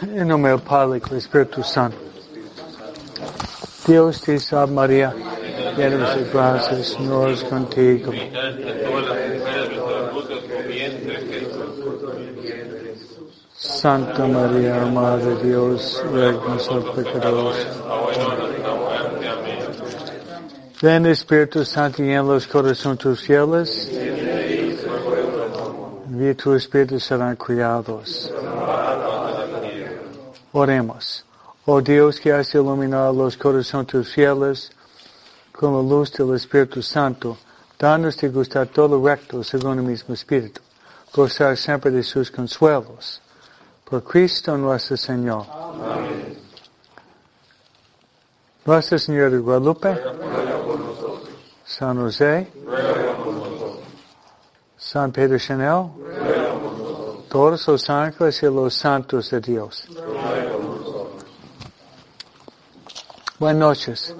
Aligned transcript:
En 0.00 0.28
nombre 0.28 0.52
del 0.52 0.60
Padre 0.60 0.98
y 0.98 1.08
del 1.08 1.18
Espíritu 1.18 1.60
Santo. 1.64 1.98
Dios 3.84 4.20
te 4.20 4.38
salve 4.38 4.72
María, 4.72 5.12
llena 5.76 6.14
de 6.14 6.24
gracia, 6.30 6.76
el 6.76 7.32
es 7.32 7.42
contigo. 7.44 8.12
Santa 13.56 14.26
María, 14.28 14.86
Madre 14.86 15.34
de 15.34 15.48
Dios, 15.48 16.04
ruega 16.12 16.40
por 16.42 16.94
pecadores. 16.94 17.66
Ven 20.80 21.06
Espíritu 21.06 21.64
Santo 21.64 22.04
y 22.04 22.10
en 22.10 22.24
los 22.24 22.46
corazones 22.46 22.98
tus 23.00 23.20
fieles. 23.20 23.90
Envía 26.06 26.36
tu 26.36 26.54
Espíritu 26.54 27.00
serán 27.00 27.34
criados. 27.34 28.32
Oremos. 30.58 31.24
Oh 31.66 31.80
Dios 31.80 32.18
que 32.18 32.32
has 32.32 32.52
iluminado 32.52 33.12
los 33.12 33.36
corazones 33.36 33.86
tus 33.86 34.12
fieles 34.12 34.72
con 35.52 35.72
la 35.72 35.82
luz 35.82 36.10
del 36.12 36.34
Espíritu 36.34 36.82
Santo, 36.82 37.38
danos 37.78 38.16
de 38.16 38.28
gustar 38.28 38.66
todo 38.66 39.00
recto 39.00 39.44
según 39.44 39.78
el 39.78 39.84
mismo 39.84 40.14
Espíritu, 40.14 40.60
gozar 41.14 41.56
siempre 41.56 41.92
de 41.92 42.02
sus 42.02 42.28
consuelos. 42.28 43.22
Por 43.84 44.02
Cristo 44.02 44.56
nuestro 44.56 44.96
Señor. 44.96 45.46
Amén. 45.48 46.36
Nuestra 48.64 48.98
Señora 48.98 49.30
de 49.30 49.38
Guadalupe, 49.38 49.96
San 51.64 51.98
José, 51.98 52.48
San 54.76 55.12
Pedro 55.12 55.38
Chanel, 55.38 55.90
todos 57.28 57.68
los 57.68 57.88
ángeles 57.90 58.42
y 58.42 58.46
los 58.46 58.74
santos 58.74 59.30
de 59.30 59.40
Dios. 59.40 59.84
Buenas 63.38 63.60
noches. 63.60 64.16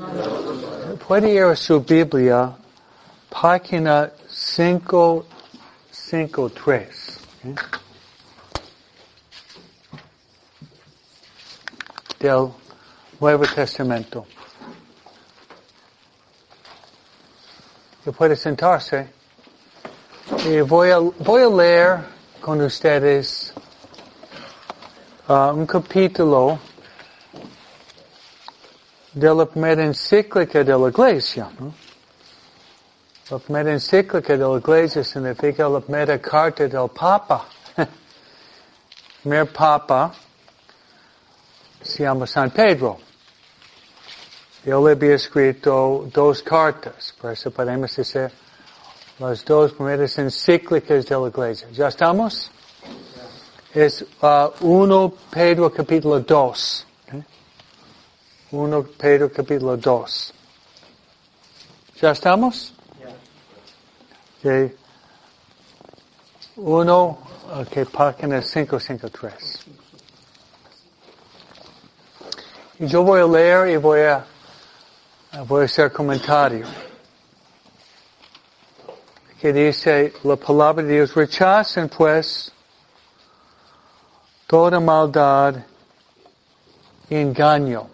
Puede 1.06 1.32
ir 1.32 1.44
a 1.44 1.56
su 1.56 1.80
Biblia, 1.80 2.54
página 3.30 4.12
553. 4.28 7.18
¿eh? 7.44 7.54
Del 12.20 12.52
Nuevo 13.18 13.46
Testamento. 13.46 14.26
Y 18.04 18.10
puede 18.10 18.36
sentarse. 18.36 19.08
Y 20.44 20.60
voy 20.60 20.90
a, 20.90 20.98
voy 20.98 21.42
a 21.42 21.48
leer 21.48 22.17
con 22.48 22.62
ustedes 22.62 23.52
uh, 25.28 25.52
un 25.52 25.66
capítulo 25.66 26.58
de 29.12 29.34
la 29.34 29.44
primera 29.44 29.84
encíclica 29.84 30.64
de 30.64 30.72
la 30.72 30.88
iglesia. 30.88 31.50
¿no? 31.60 31.74
La 33.28 33.38
primera 33.38 33.70
encíclica 33.72 34.34
de 34.34 34.46
la 34.46 34.56
iglesia 34.56 35.04
significa 35.04 35.68
la 35.68 35.80
primera 35.80 36.18
carta 36.18 36.66
del 36.66 36.88
Papa. 36.88 37.44
primer 39.22 39.52
Papa 39.52 40.14
se 41.82 42.02
llama 42.04 42.26
San 42.26 42.50
Pedro. 42.50 42.96
Él 44.64 44.88
había 44.88 45.16
escrito 45.16 46.08
dos 46.10 46.42
cartas, 46.42 47.14
por 47.20 47.30
eso 47.30 47.50
podemos 47.50 47.94
decir 47.94 48.32
las 49.18 49.44
dos 49.44 49.72
primeras 49.72 50.16
encíclicas 50.18 51.06
de 51.06 51.16
la 51.16 51.28
iglesia. 51.28 51.68
¿Ya 51.72 51.88
estamos? 51.88 52.50
Es 53.74 54.04
uh, 54.22 54.50
1 54.60 55.14
Pedro 55.30 55.72
capítulo 55.72 56.20
2. 56.20 56.86
1 58.52 58.82
Pedro 58.96 59.30
capítulo 59.30 59.76
2. 59.76 60.34
¿Ya 62.00 62.12
estamos? 62.12 62.72
Okay. 64.38 64.72
1, 66.56 67.18
ok, 67.60 67.90
página 67.90 68.40
553. 68.40 69.64
Y 72.80 72.86
yo 72.86 73.02
voy 73.02 73.20
a 73.20 73.26
leer 73.26 73.68
y 73.70 73.76
voy 73.76 74.00
a, 74.00 74.24
voy 75.46 75.62
a 75.62 75.64
hacer 75.64 75.92
comentario. 75.92 76.66
Que 79.40 79.52
dice 79.52 80.12
la 80.24 80.36
palabra 80.36 80.82
de 80.82 80.94
Dios, 80.94 81.14
rechacen 81.14 81.88
pues 81.88 82.52
toda 84.46 84.80
maldad 84.80 85.54
y 87.08 87.14
engaño. 87.14 87.88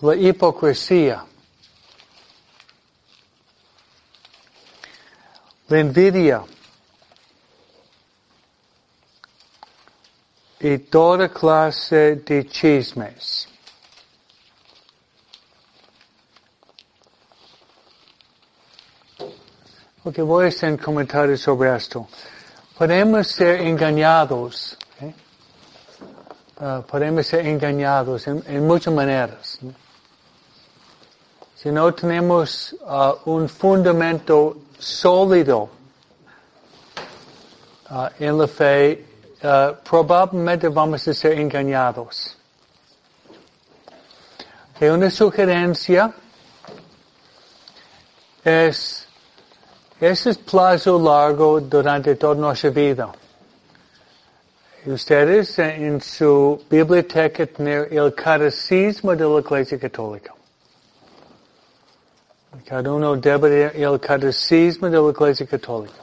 La 0.00 0.16
hipocresía. 0.16 1.24
La 5.68 5.78
envidia. 5.78 6.44
y 10.60 10.78
toda 10.78 11.28
clase 11.30 12.16
de 12.16 12.46
chismes. 12.46 13.49
Ok, 20.02 20.20
voy 20.20 20.46
a 20.46 20.48
hacer 20.48 20.70
un 20.70 20.78
comentario 20.78 21.36
sobre 21.36 21.76
esto. 21.76 22.08
Podemos 22.78 23.26
ser 23.26 23.60
engañados, 23.60 24.74
¿eh? 24.98 25.12
uh, 26.58 26.80
podemos 26.84 27.26
ser 27.26 27.46
engañados 27.46 28.26
en, 28.26 28.66
muchas 28.66 28.94
maneras. 28.94 29.58
Si 31.54 31.70
no 31.70 31.92
tenemos 31.92 32.74
uh, 32.80 33.30
un 33.30 33.46
fundamento 33.46 34.56
sólido 34.78 35.68
uh, 37.90 38.08
en 38.18 38.38
la 38.38 38.48
fe, 38.48 39.04
probablemente 39.84 40.68
vamos 40.68 41.06
a 41.06 41.12
ser 41.12 41.38
engañados. 41.38 42.38
Una 44.80 45.10
sugerencia 45.10 46.10
es, 48.42 49.06
ese 50.00 50.30
es 50.30 50.38
plazo 50.38 50.98
largo 50.98 51.60
durante 51.60 52.14
toda 52.16 52.34
nuestra 52.34 52.70
vida. 52.70 53.12
Ustedes 54.86 55.58
en 55.58 56.00
su 56.00 56.64
biblioteca 56.70 57.46
tienen 57.46 57.86
el 57.90 58.14
catecismo 58.14 59.14
de 59.14 59.24
la 59.28 59.40
Iglesia 59.40 59.78
Católica. 59.78 60.32
Cada 62.64 62.90
uno 62.90 63.14
debe 63.16 63.70
tener 63.70 63.76
el 63.76 64.00
catecismo 64.00 64.88
de 64.88 64.96
la 64.96 65.10
Iglesia 65.10 65.46
Católica. 65.46 66.02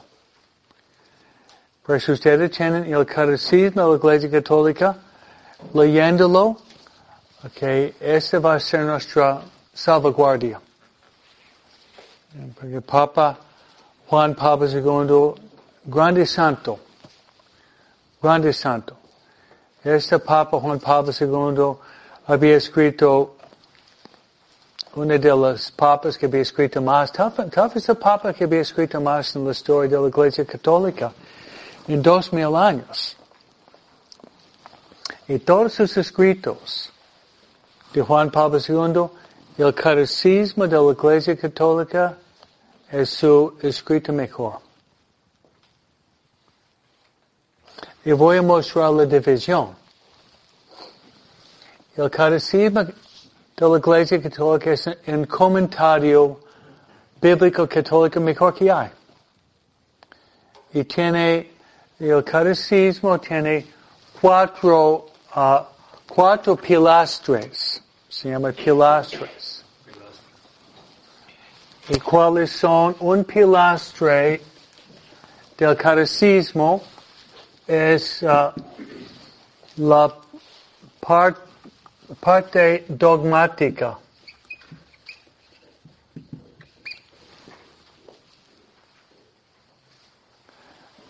Si 1.98 2.12
ustedes 2.12 2.52
tienen 2.52 2.84
el 2.94 3.04
catecismo 3.04 3.82
de 3.82 3.88
la 3.88 3.96
Iglesia 3.96 4.30
Católica, 4.30 4.96
leyéndolo, 5.74 6.58
okay, 7.44 7.96
esa 7.98 8.38
va 8.38 8.54
a 8.54 8.60
ser 8.60 8.82
nuestra 8.84 9.42
salvaguardia. 9.74 10.60
Porque 12.60 12.80
Papa 12.80 13.38
Juan 14.08 14.34
Pablo 14.34 14.66
II, 14.66 15.34
grande 15.86 16.24
santo, 16.24 16.78
grande 18.22 18.54
santo. 18.54 18.96
Este 19.84 20.18
Papa 20.18 20.58
Juan 20.58 20.80
Pablo 20.80 21.12
II 21.12 21.76
había 22.26 22.56
escrito 22.56 23.36
una 24.94 25.18
de 25.18 25.36
las 25.36 25.70
papas 25.70 26.16
que 26.16 26.24
había 26.24 26.40
escrito 26.40 26.80
más, 26.80 27.12
tal, 27.12 27.34
tal 27.50 27.68
vez 27.68 27.86
el 27.86 27.96
papa 27.96 28.32
que 28.32 28.44
había 28.44 28.62
escrito 28.62 28.98
más 28.98 29.36
en 29.36 29.44
la 29.44 29.50
historia 29.50 29.90
de 29.90 30.02
la 30.02 30.08
Iglesia 30.08 30.46
Católica 30.46 31.12
en 31.86 32.00
dos 32.00 32.32
mil 32.32 32.56
años. 32.56 33.14
Y 35.28 35.38
todos 35.38 35.74
sus 35.74 35.94
escritos 35.98 36.90
de 37.92 38.00
Juan 38.00 38.30
Pablo 38.30 38.58
II, 38.58 39.62
el 39.62 39.74
catecismo 39.74 40.66
de 40.66 40.76
la 40.78 40.92
Iglesia 40.92 41.36
Católica 41.36 42.16
es 42.90 43.10
su 43.10 43.56
escrito 43.62 44.12
mejor. 44.12 44.60
Y 48.04 48.12
voy 48.12 48.38
a 48.38 48.42
mostrar 48.42 48.92
la 48.92 49.04
división. 49.04 49.76
El 51.96 52.10
catecismo 52.10 52.84
de 52.84 53.68
la 53.68 53.78
Iglesia 53.78 54.22
Católica 54.22 54.72
es 54.72 54.88
un 55.06 55.24
comentario 55.24 56.40
bíblico 57.20 57.68
católico 57.68 58.20
mejor 58.20 58.54
que 58.54 58.70
hay. 58.70 58.90
Y 60.72 60.84
tiene 60.84 61.58
el 61.98 62.22
catecismo 62.22 63.18
tiene 63.18 63.66
cuatro, 64.20 65.06
uh, 65.34 65.64
cuatro 66.06 66.54
pilastres. 66.54 67.82
Se 68.08 68.30
llama 68.30 68.52
pilastres. 68.52 69.47
¿Y 71.90 71.98
cuáles 72.00 72.50
son? 72.50 72.94
Un 73.00 73.24
pilastre 73.24 74.42
del 75.56 75.74
catecismo 75.74 76.82
es 77.66 78.22
uh, 78.22 78.52
la 79.76 80.14
part, 81.00 81.38
parte 82.20 82.84
dogmática. 82.88 83.96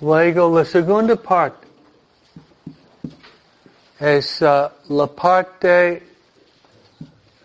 Luego 0.00 0.58
la 0.60 0.64
segunda 0.64 1.16
parte 1.16 1.66
es 3.98 4.40
uh, 4.42 4.70
la 4.90 5.06
parte 5.08 6.06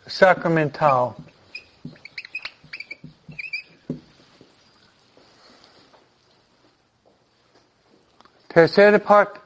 sacramental. 0.05 1.15
Tercera 8.53 8.99
parte. 8.99 9.39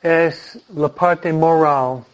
Es 0.00 0.58
la 0.68 0.88
parte 0.88 1.32
moral. 1.32 2.04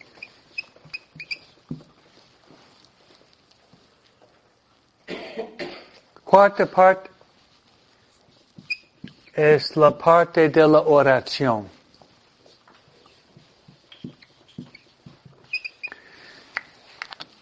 Cuarta 6.23 6.65
parte 6.65 7.11
es 9.35 9.75
la 9.75 9.91
parte 9.91 10.49
de 10.49 10.67
la 10.67 10.79
oración. 10.79 11.69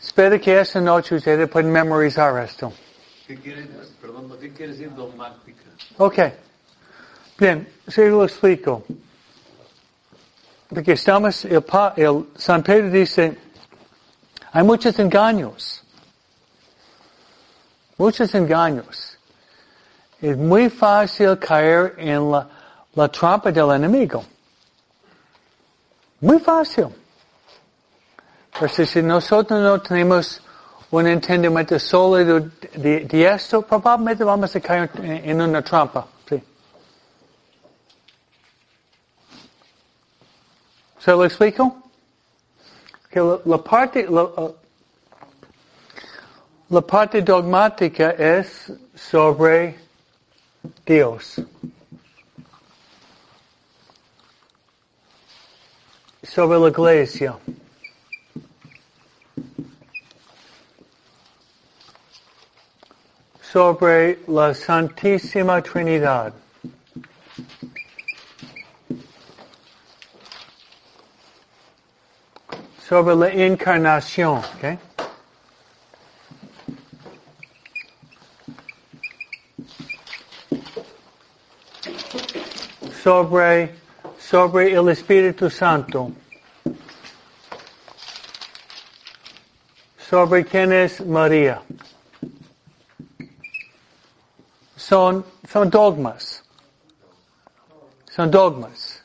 Espero 0.02 0.42
que 0.42 0.60
esta 0.60 0.82
noche 0.82 1.16
ustedes 1.16 1.48
puedan 1.48 1.72
memorizar 1.72 2.44
esto. 2.44 2.74
¿Qué 3.30 3.36
quiere, 3.36 3.68
perdón, 4.02 4.36
¿qué 4.42 4.52
quiere 4.52 4.72
decir 4.72 4.92
dogmática? 4.96 5.62
Ok. 6.00 6.18
Bien, 7.38 7.72
se 7.88 8.10
lo 8.10 8.24
explico. 8.24 8.84
Porque 10.68 10.94
estamos, 10.94 11.46
el, 11.46 11.64
el 11.96 12.26
San 12.36 12.64
Pedro 12.64 12.90
dice, 12.90 13.38
hay 14.52 14.64
muchos 14.64 14.98
engaños. 14.98 15.84
Muchos 18.00 18.34
engaños. 18.34 19.16
Es 20.20 20.36
muy 20.36 20.68
fácil 20.68 21.38
caer 21.38 21.94
en 22.00 22.32
la, 22.32 22.50
la 22.96 23.08
trampa 23.10 23.52
del 23.52 23.70
enemigo. 23.74 24.26
Muy 26.20 26.40
fácil. 26.40 26.88
Pero 28.60 28.88
si 28.88 29.04
nosotros 29.04 29.62
no 29.62 29.80
tenemos 29.80 30.42
un 30.92 31.08
entendimiento 31.08 31.78
sólido 31.78 32.40
de, 32.74 33.06
de 33.06 33.28
esto, 33.28 33.62
probablemente 33.62 34.24
vamos 34.24 34.56
a 34.56 34.60
caer 34.60 34.90
en, 35.04 35.42
una 35.42 35.62
trampa. 35.62 36.08
Sí. 36.28 36.42
¿Se 41.00 41.12
lo 41.12 41.26
explico? 41.26 41.84
Que 43.10 43.20
la 43.46 43.58
parte, 43.58 44.08
la, 44.10 44.52
la 46.70 46.82
parte 46.82 47.22
dogmática 47.22 48.12
es 48.12 48.72
sobre 48.96 49.78
Dios. 50.86 51.42
Sobre 56.24 56.60
la 56.60 56.68
iglesia. 56.68 57.38
Sobre 63.52 64.20
la 64.28 64.54
Santísima 64.54 65.62
Trinidad. 65.62 66.34
Sobre 72.88 73.16
la 73.16 73.30
encarnación, 73.30 74.38
¿ok? 74.38 74.80
sobre, 83.10 83.76
sobre 84.20 84.74
el 84.74 84.90
Espíritu 84.90 85.50
Santo. 85.50 86.12
Sobre 89.98 90.46
quién 90.46 90.74
es 90.74 91.02
María. 91.06 91.62
Son, 94.90 95.24
son 95.48 95.70
dogmas. 95.70 96.42
Son 98.10 98.32
dogmas. 98.32 99.04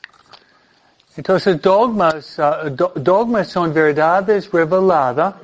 Entonces 1.15 1.61
dogmas, 1.61 2.39
uh, 2.39 2.71
do, 2.71 2.91
dogmas 2.97 3.49
son 3.49 3.75
verdades 3.75 4.51
reveladas 4.51 5.35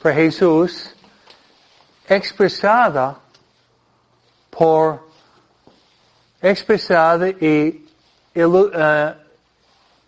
por 0.00 0.14
Jesús, 0.14 0.94
expresada 2.08 3.16
por 4.50 5.06
expresada 6.40 7.28
y 7.28 7.86
uh, 8.36 8.70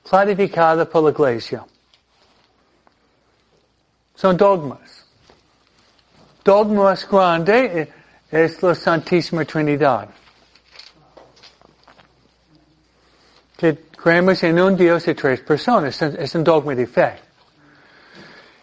clarificada 0.09 0.87
por 0.87 1.03
la 1.03 1.11
iglesia. 1.11 1.67
Son 4.17 4.35
dogmas. 4.39 5.05
Dogma 6.43 6.85
más 6.85 7.07
grande 7.07 8.00
es 8.31 8.63
la 8.63 8.75
Santísima 8.75 9.45
Trinidad. 9.45 10.09
Que 13.57 13.77
creemos 13.97 14.43
en 14.43 14.61
un 14.61 14.77
Dios 14.77 15.05
de 15.05 15.15
tres 15.15 15.41
personas. 15.41 16.01
Es 16.01 16.35
un 16.35 16.45
dogma 16.45 16.75
de 16.75 16.87
fe. 16.87 17.15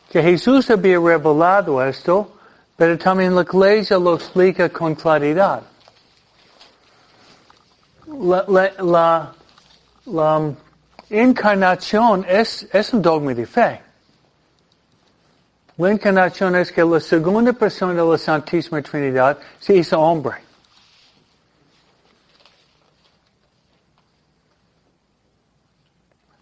Que 0.09 0.23
Jesús 0.23 0.69
había 0.69 0.99
revelado 0.99 1.83
esto, 1.83 2.37
pero 2.75 2.97
también 2.97 3.35
la 3.35 3.41
iglesia 3.41 3.97
lo 3.97 4.15
explica 4.15 4.69
con 4.69 4.95
claridad 4.95 5.61
la, 8.07 8.45
la, 8.47 8.71
la, 8.79 9.33
la 10.05 10.53
encarnación 11.09 12.25
es, 12.27 12.67
es 12.71 12.93
un 12.93 13.01
dogma 13.01 13.33
de 13.33 13.45
fe. 13.45 13.81
La 15.77 15.91
encarnación 15.91 16.55
es 16.55 16.71
que 16.71 16.83
la 16.83 16.99
segunda 16.99 17.53
persona 17.53 17.93
de 17.93 18.03
la 18.03 18.17
Santísima 18.17 18.81
Trinidad 18.81 19.37
se 19.59 19.75
hizo 19.75 19.99
hombre. 19.99 20.37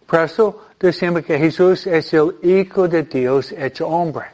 Por 0.06 0.20
eso 0.20 0.62
decimos 0.80 1.22
que 1.22 1.38
Jesús 1.38 1.86
es 1.86 2.14
el 2.14 2.36
Hijo 2.42 2.88
de 2.88 3.02
Dios 3.02 3.52
hecho 3.52 3.86
hombre. 3.88 4.26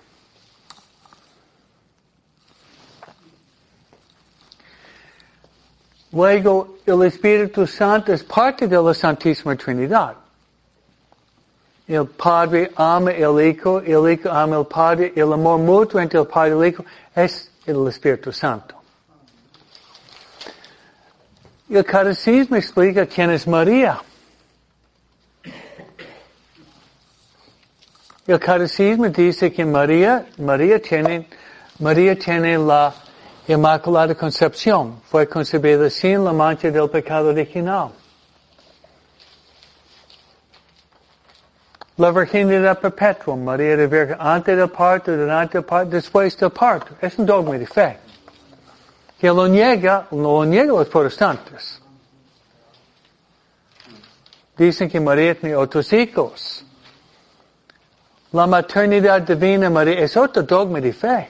Luego, 6.13 6.77
el 6.87 7.03
Espíritu 7.05 7.67
Santo 7.67 8.13
es 8.13 8.23
parte 8.23 8.69
de 8.69 8.81
la 8.81 8.95
Santísima 8.95 9.57
Trinidad. 9.57 10.22
El 11.93 12.07
Padre 12.07 12.71
ama 12.75 13.11
el 13.11 13.39
Hijo, 13.47 13.81
el 13.81 14.11
Hijo 14.11 14.31
ama 14.31 14.57
el 14.57 14.67
Padre, 14.67 15.13
el 15.15 15.31
amor 15.31 15.59
mutuo 15.59 16.01
entre 16.01 16.19
el 16.19 16.27
Padre 16.27 16.55
y 16.55 16.59
el 16.59 16.67
Hijo 16.69 16.85
es 17.15 17.51
el 17.67 17.87
Espíritu 17.87 18.33
Santo. 18.33 18.77
El 21.69 21.85
Catecismo 21.85 22.57
explica 22.57 23.05
quién 23.05 23.31
es 23.31 23.47
María. 23.47 24.01
El 28.27 28.41
Catecismo 28.41 29.11
dice 29.11 29.53
que 29.53 29.63
María, 29.63 30.27
María 30.39 30.81
tiene, 30.81 31.29
María 31.79 32.19
tiene 32.19 32.57
la 32.57 32.95
Inmaculada 33.47 34.15
Concepción 34.15 35.03
fue 35.11 35.29
concebida 35.29 35.91
sin 35.91 36.25
la 36.25 36.33
mancha 36.33 36.71
del 36.71 36.89
pecado 36.89 37.29
original. 37.29 37.91
La 41.97 42.11
virginidad 42.11 42.81
perpetua, 42.81 43.37
María 43.37 43.77
de 43.77 43.87
Virgen, 43.87 44.17
antes 44.19 44.57
del 44.57 44.71
parto, 44.71 45.15
durante 45.15 45.59
el 45.59 45.65
parto, 45.65 45.91
después 45.91 46.37
del 46.39 46.51
parto. 46.51 46.95
Es 47.01 47.19
un 47.19 47.27
dogma 47.27 47.59
de 47.59 47.67
fe. 47.67 47.99
Que 49.19 49.29
lo 49.29 49.47
niega, 49.47 50.07
lo 50.11 50.45
niegan 50.45 50.77
los 50.77 50.89
protestantes. 50.89 51.81
Dicen 54.57 54.89
que 54.89 55.01
María 55.01 55.39
tiene 55.39 55.55
otros 55.55 55.93
hijos. 55.93 56.65
La 58.33 58.47
maternidad 58.47 59.21
divina 59.21 59.69
María 59.69 60.01
es 60.01 60.17
otro 60.17 60.43
dogma 60.43 60.81
de 60.81 60.93
fe. 60.95 61.29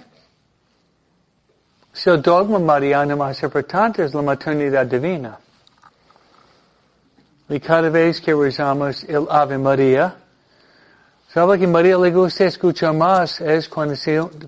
Si 1.93 2.09
el 2.09 2.23
dogma 2.23 2.59
mariano 2.61 3.17
más 3.17 3.43
importante 3.43 4.05
es 4.05 4.15
la 4.15 4.23
maternidad 4.23 4.87
divina. 4.87 5.39
Y 7.49 7.61
cada 7.61 7.91
vez 7.91 8.21
que 8.21 8.33
rezamos 8.33 9.05
el 9.05 9.27
Ave 9.29 9.59
María, 9.59 10.22
¿Sabe 11.33 11.59
que 11.59 11.67
María 11.67 11.97
le 11.97 12.11
gusta 12.11 12.45
escuchar 12.45 12.93
más? 12.93 13.41
Es 13.41 13.67
cuando, 13.67 13.95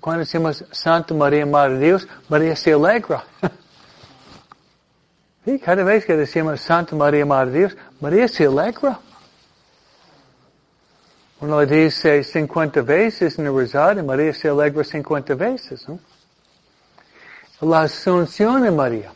cuando 0.03 0.19
decimos 0.19 0.63
Santa 0.71 1.15
María, 1.15 1.47
Madre 1.47 1.79
de 1.79 1.87
Dios, 1.87 2.07
María 2.29 2.55
se 2.55 2.75
alegra. 2.75 3.25
y 5.47 5.59
cada 5.61 5.83
vez 5.83 6.05
que 6.05 6.15
decimos 6.15 6.61
Santa 6.61 6.95
María, 6.95 7.25
Madre 7.25 7.53
de 7.53 7.59
Dios, 7.61 7.77
María 8.03 8.29
se 8.29 8.45
alegra. 8.45 9.01
Uno 11.41 11.63
le 11.63 11.85
dice 11.85 12.23
50 12.23 12.83
veces 12.83 13.39
en 13.39 13.47
el 13.47 13.55
rosario, 13.55 14.05
María 14.05 14.35
se 14.35 14.51
alegra 14.51 14.85
50 14.85 15.35
veces. 15.37 15.89
¿no? 15.89 15.99
La 17.63 17.81
asunción 17.81 18.61
de 18.61 18.71
María. 18.71 19.11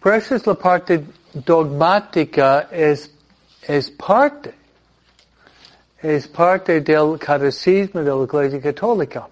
Por 0.00 0.12
eso 0.12 0.34
es 0.34 0.46
la 0.46 0.54
parte 0.54 1.02
dogmática, 1.32 2.68
es 2.70 3.14
es 3.62 3.90
parte, 3.90 4.54
es 5.98 6.26
parte 6.28 6.80
del 6.80 7.18
catecismo 7.18 8.02
de 8.02 8.10
la 8.10 8.24
Iglesia 8.24 8.60
Católica. 8.60 9.28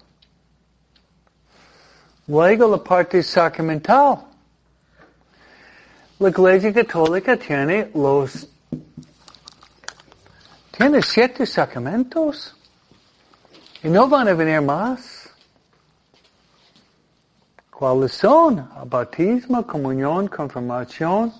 Luego 2.27 2.67
la 2.67 2.83
parte 2.83 3.23
sacramental. 3.23 4.25
La 6.19 6.29
Iglesia 6.29 6.73
Católica 6.73 7.37
tiene 7.37 7.89
los, 7.95 8.47
tiene 10.77 11.01
siete 11.01 11.45
sacramentos. 11.45 12.55
Y 13.81 13.87
no 13.89 14.07
van 14.07 14.27
a 14.27 14.33
venir 14.33 14.61
más. 14.61 15.29
¿Cuáles 17.71 18.11
son? 18.11 18.69
Bautismo, 18.85 19.65
comunión, 19.65 20.27
confirmación, 20.27 21.33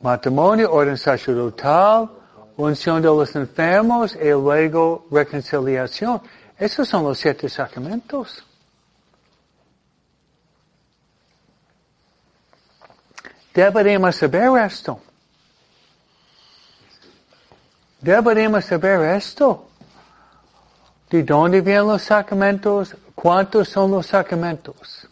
matrimonio, 0.00 0.72
orden 0.72 0.96
sacerdotal, 0.96 2.10
unción 2.56 3.02
de 3.02 3.08
los 3.08 3.34
enfermos 3.36 4.16
y 4.16 4.30
luego 4.30 5.06
reconciliación. 5.10 6.20
Esos 6.58 6.88
son 6.88 7.04
los 7.04 7.18
siete 7.18 7.48
sacramentos. 7.48 8.42
Deberíamos 13.52 14.16
saber 14.16 14.50
esto. 14.64 15.00
Deberíamos 18.00 18.64
saber 18.64 19.16
esto. 19.16 19.68
¿De 21.10 21.22
dónde 21.22 21.60
vienen 21.60 21.86
los 21.86 22.02
sacramentos? 22.02 22.94
¿Cuántos 23.14 23.68
son 23.68 23.90
los 23.90 24.06
sacramentos? 24.06 25.08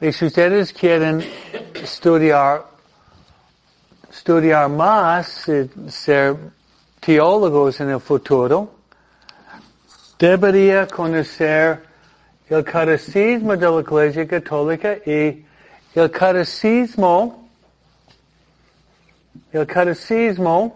Y 0.00 0.12
si 0.12 0.26
ustedes 0.26 0.72
quieren 0.72 1.24
estudiar 1.74 2.69
estudiar 4.10 4.68
más, 4.68 5.46
ser 5.88 6.36
teólogos 7.00 7.80
en 7.80 7.90
el 7.90 8.00
futuro, 8.00 8.70
debería 10.18 10.86
conocer 10.86 11.82
el 12.48 12.64
catecismo 12.64 13.56
de 13.56 13.70
la 13.70 13.80
Iglesia 13.80 14.26
Católica 14.26 14.96
y 15.06 15.44
el 15.94 16.10
catecismo, 16.10 17.48
el 19.52 19.66
catecismo 19.66 20.74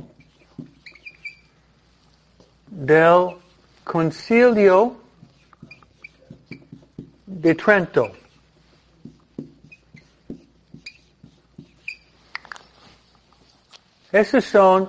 del 2.69 3.37
concilio 3.85 4.97
de 7.27 7.55
Trento. 7.55 8.24
Esos 14.15 14.45
son, 14.45 14.89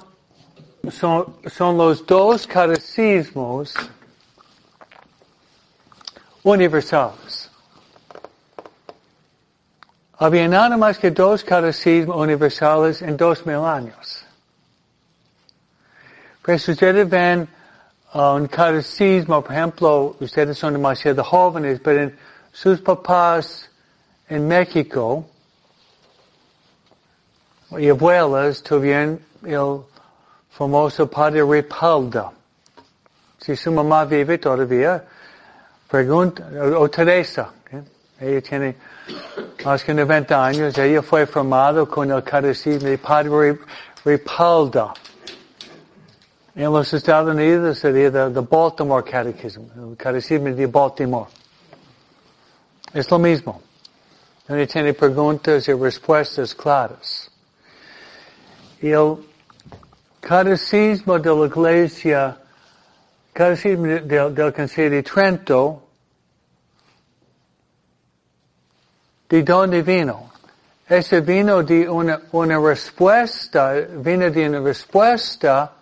son, 0.91 1.37
son 1.47 1.77
los 1.79 2.05
dos 2.05 2.45
catecismos 2.45 3.73
universales. 6.43 7.49
Había 10.19 10.47
nada 10.47 10.77
más 10.77 10.99
que 10.99 11.09
dos 11.09 11.43
catecismos 11.43 12.17
universales 12.17 13.01
en 13.01 13.17
dos 13.17 13.43
mil 13.47 13.65
años. 13.65 14.23
Pero 16.43 16.59
si 16.59 16.73
ustedes 16.73 17.09
ven 17.09 17.49
un 18.13 18.45
catecismo, 18.45 19.41
por 19.41 19.55
ejemplo, 19.55 20.15
ustedes 20.19 20.55
son 20.55 20.73
demasiado 20.73 21.23
jóvenes, 21.23 21.81
pero 21.83 22.03
en 22.03 22.19
sus 22.51 22.79
papás 22.79 23.71
en 24.29 24.47
México, 24.47 25.25
y 27.71 27.89
abuelas 27.89 28.61
tuvieron 28.61 29.19
el 29.43 29.81
famoso 30.49 31.09
padre 31.09 31.43
Ripalda. 31.43 32.31
Si 33.37 33.55
su 33.55 33.71
mamá 33.71 34.05
vive 34.05 34.37
todavía, 34.37 35.03
pregunta, 35.89 36.47
o, 36.77 36.89
Teresa, 36.89 37.51
ella 38.19 38.41
tiene 38.41 38.75
más 39.63 39.83
que 39.83 39.93
90 39.93 40.45
años, 40.45 40.77
ella 40.77 41.01
fue 41.01 41.25
formada 41.25 41.85
con 41.85 42.11
el 42.11 42.23
catecismo 42.23 42.87
de 42.87 42.97
padre 42.97 43.59
Ripalda. 44.03 44.93
En 46.55 46.71
los 46.71 46.93
Estados 46.93 47.35
Unidos 47.35 47.79
sería 47.79 48.07
el 48.07 48.31
Baltimore 48.31 49.03
Catechism, 49.03 49.63
el 49.77 49.97
catecismo 49.97 50.49
de 50.49 50.67
Baltimore. 50.67 51.29
Es 52.93 53.11
lo 53.11 53.19
mismo. 53.19 53.61
Ella 54.47 54.65
tiene 54.65 54.93
preguntas 54.93 55.67
y 55.67 55.73
respuestas 55.73 56.55
claras 56.55 57.24
el 58.91 59.17
catecismo 60.19 61.19
de 61.19 61.29
la 61.29 61.45
iglesia, 61.45 62.37
catecismo 63.33 63.85
del, 63.85 64.53
Concilio 64.53 64.91
de 64.91 65.03
Trento, 65.03 65.83
¿de 69.29 69.43
dónde 69.43 69.81
vino? 69.81 70.31
Ese 70.87 71.21
vino 71.21 71.63
de 71.63 71.89
una, 71.89 72.21
una 72.31 72.59
respuesta, 72.59 73.73
vino 73.73 74.29
de 74.29 74.49
una 74.49 74.59
respuesta 74.59 75.73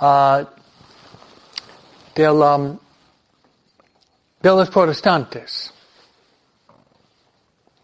uh, 0.00 0.44
del, 2.14 2.42
um, 2.42 2.78
de 4.42 4.50
los 4.50 4.68
protestantes. 4.68 5.72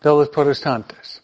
De 0.03 0.11
los 0.11 0.29
protestantes. 0.29 1.22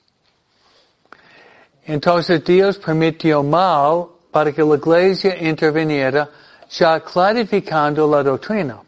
Entonces 1.88 2.44
Dios 2.44 2.76
permitió 2.76 3.42
mal 3.42 4.08
para 4.30 4.52
que 4.52 4.62
la 4.62 4.74
iglesia 4.74 5.42
interviniera 5.42 6.28
ya 6.68 7.00
clarificando 7.00 8.06
la 8.06 8.22
doctrina. 8.22 8.78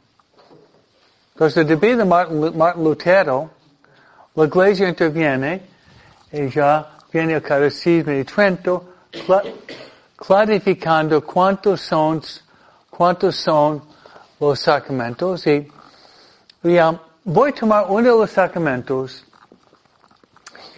Entonces, 1.33 1.67
debido 1.67 1.97
de 1.97 2.05
Martin, 2.05 2.59
Martin 2.59 2.85
Lutero, 2.85 3.51
la 4.35 4.45
iglesia 4.45 4.87
interviene 4.87 5.63
y 6.31 6.49
ya 6.51 6.99
viene 7.11 7.37
el 7.37 7.43
catecismo 7.43 8.13
de 8.13 8.25
Trento 8.27 8.85
clarificando 10.17 11.25
cuántos 11.25 11.81
son, 11.81 12.21
cuántos 12.91 13.35
son 13.37 13.83
los 14.39 14.61
sacramentos 14.61 15.47
y, 15.47 15.67
voy 16.63 16.77
a 17.49 17.55
tomar 17.59 17.87
uno 17.89 18.13
de 18.13 18.19
los 18.19 18.31
sacramentos 18.31 19.25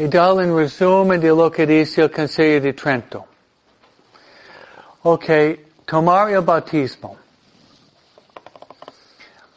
y 0.03 0.09
darle 0.09 0.51
un 0.51 0.57
resumen 0.57 1.21
de 1.21 1.29
lo 1.29 1.49
que 1.49 1.65
dice 1.65 2.03
el 2.03 2.11
Concilio 2.11 2.61
de 2.61 2.73
Trento. 2.73 3.25
Ok, 5.05 5.27
tomar 5.87 6.29
el 6.31 6.41
bautismo. 6.41 7.17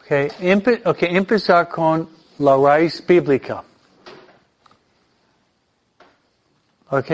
Ok, 0.01 0.11
okay 0.85 1.15
empezar 1.17 1.67
con 1.67 2.07
la 2.37 2.55
raíz 2.57 3.03
bíblica. 3.07 3.63
Ok, 6.91 7.11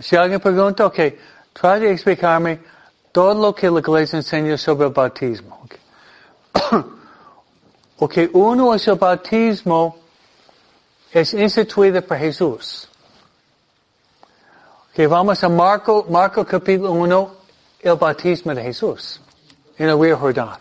si 0.00 0.16
alguien 0.16 0.40
pregunta, 0.40 0.84
ok, 0.86 0.98
trate 1.52 1.86
de 1.86 1.92
explicarme 1.92 2.58
todo 3.12 3.40
lo 3.40 3.54
que 3.54 3.70
la 3.70 3.78
iglesia 3.78 4.16
enseña 4.16 4.58
sobre 4.58 4.88
el 4.88 4.92
bautismo. 4.92 5.60
Ok, 5.62 5.74
okay 7.98 8.28
uno 8.32 8.74
es 8.74 8.88
el 8.88 8.96
bautismo 8.96 10.05
es 11.12 11.34
instituida 11.34 12.00
por 12.00 12.18
Jesús. 12.18 12.88
Que 14.92 15.06
vamos 15.06 15.42
a 15.44 15.48
Marco, 15.48 16.06
Marco 16.08 16.44
capítulo 16.44 16.92
1, 16.92 17.36
el 17.80 17.94
bautismo 17.96 18.54
de 18.54 18.62
Jesús 18.62 19.20
en 19.76 19.88
el 19.88 20.00
río 20.00 20.16
Jordán. 20.18 20.58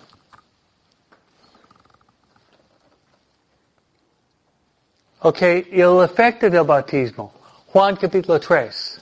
Ok, 5.22 5.42
el 5.42 6.04
efecto 6.04 6.50
del 6.50 6.64
bautismo. 6.64 7.32
Juan 7.72 7.96
capítulo 7.96 8.40
3. 8.40 9.02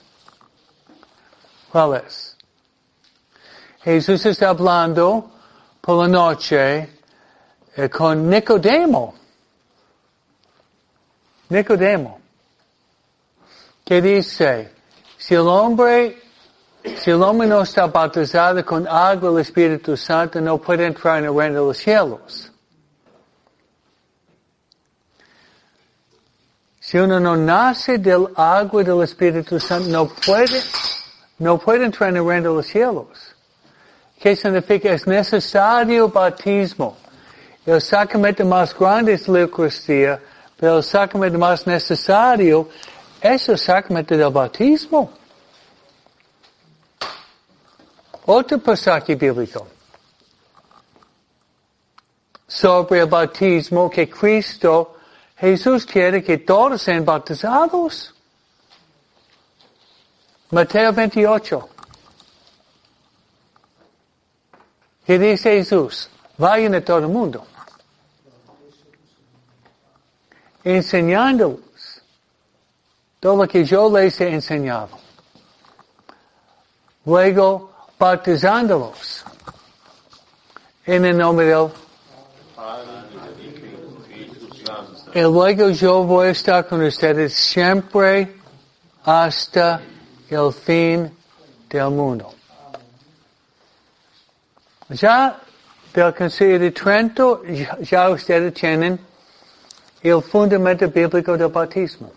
¿Cuál 1.70 2.02
es? 2.06 2.36
Jesús 3.82 4.24
está 4.24 4.48
hablando 4.48 5.30
por 5.82 6.02
la 6.02 6.08
noche 6.08 6.98
eh, 7.76 7.90
con 7.90 8.30
Nicodemo. 8.30 9.14
Nicodemo, 11.48 12.20
que 13.84 14.00
dice, 14.00 14.72
si 15.18 15.34
el 15.34 15.46
hombre, 15.46 16.22
si 16.96 17.10
el 17.10 17.22
hombre 17.22 17.46
no 17.46 17.62
está 17.62 17.86
bautizado 17.86 18.64
con 18.64 18.86
agua 18.88 19.30
del 19.30 19.40
Espíritu 19.40 19.96
Santo, 19.96 20.40
no 20.40 20.58
puede 20.58 20.86
entrar 20.86 21.18
en 21.18 21.26
el 21.26 21.34
reino 21.36 21.60
de 21.60 21.66
los 21.66 21.76
cielos. 21.76 22.50
Si 26.80 26.98
uno 26.98 27.18
no 27.18 27.36
nace 27.36 27.98
del 27.98 28.28
agua 28.36 28.84
del 28.84 29.02
Espíritu 29.02 29.58
Santo, 29.58 29.88
no 29.88 30.06
puede, 30.06 30.62
no 31.38 31.58
puede 31.58 31.84
entrar 31.86 32.10
en 32.10 32.16
el 32.16 32.26
reino 32.26 32.50
de 32.50 32.56
los 32.56 32.66
cielos. 32.66 33.34
¿Qué 34.20 34.36
significa? 34.36 34.90
Es 34.92 35.06
necesario 35.06 36.08
bautismo. 36.08 36.96
El 37.66 37.80
sacramento 37.80 38.44
más 38.44 38.78
grande 38.78 39.14
es 39.14 39.26
la 39.28 39.40
Eucaristía, 39.40 40.20
pero 40.64 40.78
el 40.78 40.82
sacramento 40.82 41.38
más 41.38 41.66
necesario 41.66 42.70
es 43.20 43.46
el 43.50 43.58
sacramento 43.58 44.16
del 44.16 44.30
bautismo. 44.30 45.10
Otro 48.24 48.58
pasaje 48.58 49.14
bíblico 49.14 49.66
sobre 52.48 53.00
el 53.00 53.06
bautismo 53.06 53.90
que 53.90 54.08
Cristo, 54.08 54.96
Jesús 55.36 55.84
quiere 55.84 56.24
que 56.24 56.38
todos 56.38 56.80
sean 56.80 57.04
bautizados. 57.04 58.14
Mateo 60.50 60.94
28. 60.94 61.68
¿Qué 65.04 65.18
dice 65.18 65.56
Jesús? 65.58 66.08
Vayan 66.38 66.74
a 66.74 66.80
todo 66.82 67.00
el 67.00 67.08
mundo. 67.08 67.46
Enseñándolos 70.64 71.60
todo 73.20 73.36
lo 73.36 73.48
que 73.48 73.64
yo 73.64 73.90
les 73.96 74.20
he 74.20 74.28
enseñado. 74.28 74.98
Luego, 77.04 77.70
bautizándolos 77.98 79.24
en 80.86 81.04
el 81.04 81.16
nombre 81.16 81.46
del 81.46 81.70
y 85.14 85.20
luego 85.20 85.70
yo 85.70 86.02
voy 86.02 86.26
a 86.26 86.30
estar 86.30 86.66
con 86.66 86.82
ustedes 86.82 87.32
siempre 87.34 88.34
hasta 89.04 89.80
el 90.28 90.52
fin 90.52 91.16
del 91.68 91.90
mundo. 91.90 92.34
Ya 94.88 95.38
del 95.92 96.14
Concilio 96.14 96.58
de 96.58 96.72
Trento, 96.72 97.42
ya 97.44 98.10
ustedes 98.10 98.54
tienen 98.54 98.98
el 100.10 100.22
fundamento 100.22 100.86
bíblico 100.88 101.36
del 101.36 101.48
bautismo. 101.48 102.12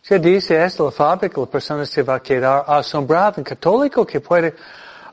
Se 0.00 0.18
dice 0.18 0.64
esto, 0.64 0.86
la 0.86 0.90
fábrica, 0.90 1.40
la 1.40 1.46
persona 1.46 1.84
se 1.84 2.02
va 2.02 2.14
a 2.14 2.20
quedar 2.20 2.64
asombrada. 2.66 3.34
Un 3.36 3.44
católico 3.44 4.06
que 4.06 4.20
puede 4.20 4.54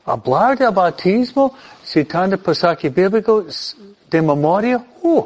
hablar 0.06 0.58
del 0.58 0.72
bautismo 0.72 1.54
citando 1.84 2.38
pasajes 2.38 2.94
bíblicos 2.94 3.76
de 4.10 4.22
memoria. 4.22 4.86
Uh, 5.02 5.26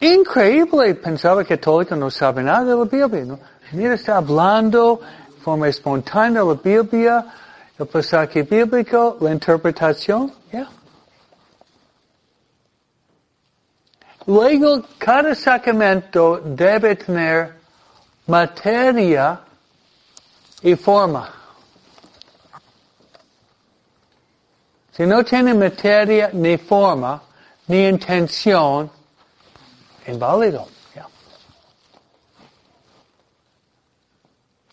increíble. 0.00 0.94
Pensaba 0.94 1.44
que 1.44 1.58
católico 1.58 1.94
no 1.94 2.10
sabe 2.10 2.42
nada 2.42 2.64
de 2.64 2.74
la 2.74 2.84
Biblia. 2.84 3.24
¿no? 3.26 3.38
Mira, 3.72 3.94
está 3.94 4.16
hablando 4.16 5.00
de 5.36 5.42
forma 5.42 5.68
espontánea 5.68 6.42
la 6.42 6.54
Biblia, 6.54 7.26
el 7.78 7.86
pasaje 7.86 8.42
bíblico, 8.42 9.18
la 9.20 9.32
interpretación. 9.32 10.32
Yeah. 10.50 10.75
Luego, 14.26 14.82
cada 14.98 15.34
sacramento 15.34 16.40
debe 16.44 16.96
tener 16.96 17.54
materia 18.26 19.40
y 20.62 20.74
forma. 20.74 21.32
Si 24.92 25.06
no 25.06 25.22
tiene 25.22 25.54
materia 25.54 26.30
ni 26.32 26.56
forma, 26.56 27.22
ni 27.68 27.86
intención, 27.86 28.90
inválido. 30.06 30.66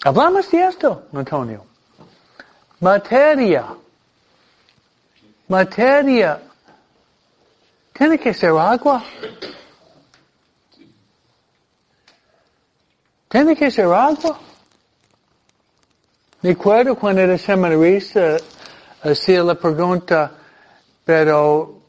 Hablamos 0.05 0.51
de 0.51 0.65
esto, 0.65 1.03
Antonio. 1.13 1.65
Materia. 2.81 3.67
Materia 5.47 6.41
tiene 7.93 8.17
que 8.17 8.33
ser 8.33 8.49
agua. 8.49 9.03
Tiene 13.29 13.55
que 13.55 13.69
ser 13.71 13.85
agua. 13.85 14.39
Me 16.41 16.51
acuerdo 16.51 16.95
cuando 16.95 17.21
era 17.21 17.37
seminarista, 17.37 18.37
hacía 19.01 19.43
la 19.43 19.55
pregunta, 19.55 20.31
pero 21.05 21.81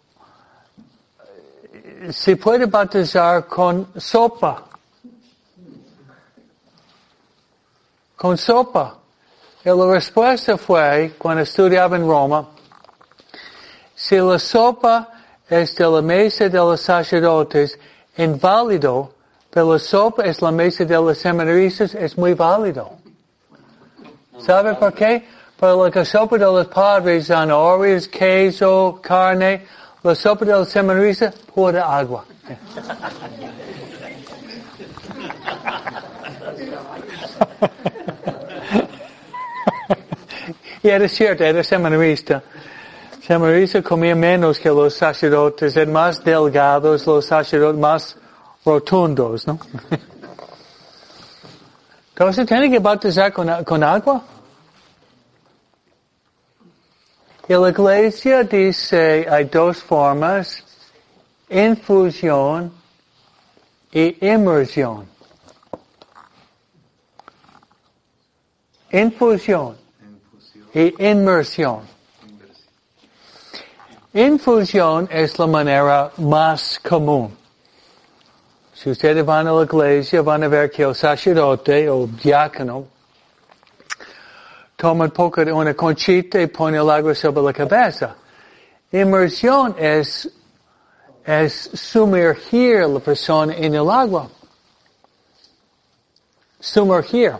¿se 2.10 2.36
puede 2.36 2.66
bautizar 2.66 3.46
con 3.46 3.88
sopa? 3.96 4.64
Con 8.16 8.38
sopa. 8.38 8.98
Y 9.64 9.68
la 9.70 9.86
respuesta 9.86 10.56
fue, 10.56 11.14
cuando 11.18 11.42
estudiaba 11.42 11.96
en 11.96 12.06
Roma, 12.06 12.50
si 13.94 14.16
la 14.16 14.38
sopa 14.38 15.13
es 15.48 15.74
de 15.76 15.88
la 15.88 16.02
mesa 16.02 16.48
de 16.48 16.58
los 16.58 16.80
sacerdotes 16.80 17.78
inválido, 18.16 19.12
pero 19.50 19.72
la 19.72 19.78
sopa 19.78 20.24
es 20.24 20.40
la 20.40 20.50
mesa 20.50 20.84
de 20.84 20.94
los 20.94 21.18
seminaristas, 21.18 21.94
es 21.94 22.16
muy 22.16 22.34
válido. 22.34 22.92
¿Sabe 24.38 24.74
por 24.74 24.92
qué? 24.92 25.26
Porque 25.58 26.00
la 26.00 26.04
sopa 26.04 26.38
de 26.38 26.44
los 26.44 26.66
padres, 26.68 27.26
son 27.26 27.36
zanahorias, 27.36 28.08
queso, 28.08 29.00
carne, 29.02 29.66
la 30.02 30.14
sopa 30.14 30.44
de 30.44 30.52
los 30.52 30.68
seminaristas, 30.68 31.34
pura 31.54 31.96
agua. 31.96 32.24
y 40.82 40.88
era 40.88 41.08
cierto, 41.08 41.44
era 41.44 41.64
seminarista. 41.64 42.42
Samarisa 43.26 43.80
comía 43.80 44.14
menos 44.14 44.58
que 44.58 44.68
los 44.68 44.92
sacerdotes, 44.92 45.74
eran 45.78 45.94
más 45.94 46.22
delgados, 46.22 47.06
los 47.06 47.24
sacerdotes 47.24 47.80
más 47.80 48.18
rotundos, 48.62 49.46
¿no? 49.46 49.58
Entonces 52.10 52.46
tiene 52.46 52.70
que 52.70 52.78
bautizar 52.78 53.32
con, 53.32 53.64
con 53.64 53.82
agua. 53.82 54.22
Y 57.48 57.54
la 57.54 57.70
iglesia 57.70 58.44
dice 58.44 59.26
hay 59.30 59.44
dos 59.44 59.82
formas, 59.82 60.62
infusión 61.48 62.70
y 63.90 64.18
inmersión. 64.20 65.06
Infusión 68.92 69.78
y 70.74 71.08
inmersión. 71.08 71.93
Infusión 74.16 75.08
es 75.10 75.36
la 75.40 75.48
manera 75.48 76.12
más 76.18 76.78
común. 76.78 77.36
Si 78.72 78.88
ustedes 78.88 79.26
van 79.26 79.48
a 79.48 79.52
la 79.52 79.64
iglesia, 79.64 80.22
van 80.22 80.44
a 80.44 80.48
ver 80.48 80.70
que 80.70 80.84
el 80.84 80.94
sacerdote 80.94 81.90
o 81.90 82.06
diácono 82.06 82.86
toma 84.76 85.06
un 85.06 85.10
poco 85.10 85.44
de 85.44 85.52
una 85.52 85.74
conchita 85.74 86.40
y 86.40 86.46
pone 86.46 86.78
el 86.78 86.88
agua 86.88 87.12
sobre 87.12 87.42
la 87.42 87.52
cabeza. 87.52 88.14
Inmersión 88.92 89.74
es, 89.76 90.30
es 91.24 91.70
sumergir 91.74 92.86
la 92.86 93.00
persona 93.00 93.52
en 93.56 93.74
el 93.74 93.90
agua. 93.90 94.30
Sumergir. 96.60 97.32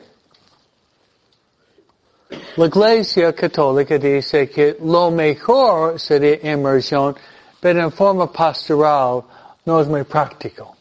La 2.57 2.67
Iglesia 2.67 3.33
Católica 3.33 3.99
dice 3.99 4.49
que 4.49 4.77
lo 4.81 5.11
mejor 5.11 5.99
sería 5.99 6.53
inmersión, 6.53 7.17
pero 7.61 7.81
en 7.81 7.91
forma 7.91 8.31
pastoral 8.31 9.25
no 9.65 9.81
es 9.81 9.89
muy 9.89 10.05
práctico. 10.05 10.77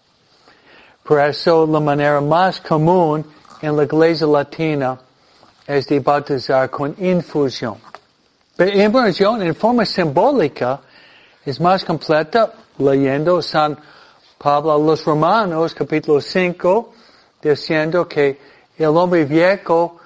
Por 1.04 1.20
eso 1.20 1.66
la 1.66 1.80
manera 1.80 2.22
más 2.22 2.62
común 2.62 3.26
en 3.62 3.76
la 3.76 3.84
Iglesia 3.84 4.28
Latina 4.28 5.00
es 5.66 5.88
de 5.88 6.00
bautizar 6.00 6.70
con 6.70 6.96
infusión. 7.00 7.78
Pero 8.56 8.72
inmersión 8.72 9.42
en 9.42 9.56
forma 9.56 9.84
simbólica 9.84 10.80
es 11.46 11.60
más 11.60 11.84
completa 11.84 12.54
leyendo 12.78 13.42
San 13.42 13.78
Pablo 14.38 14.74
a 14.74 14.78
los 14.78 15.04
Romanos 15.06 15.74
capítulo 15.74 16.22
5 16.22 16.94
diciendo 17.42 18.08
que 18.08 18.40
el 18.78 18.96
hombre 18.98 19.26
viejo 19.26 20.00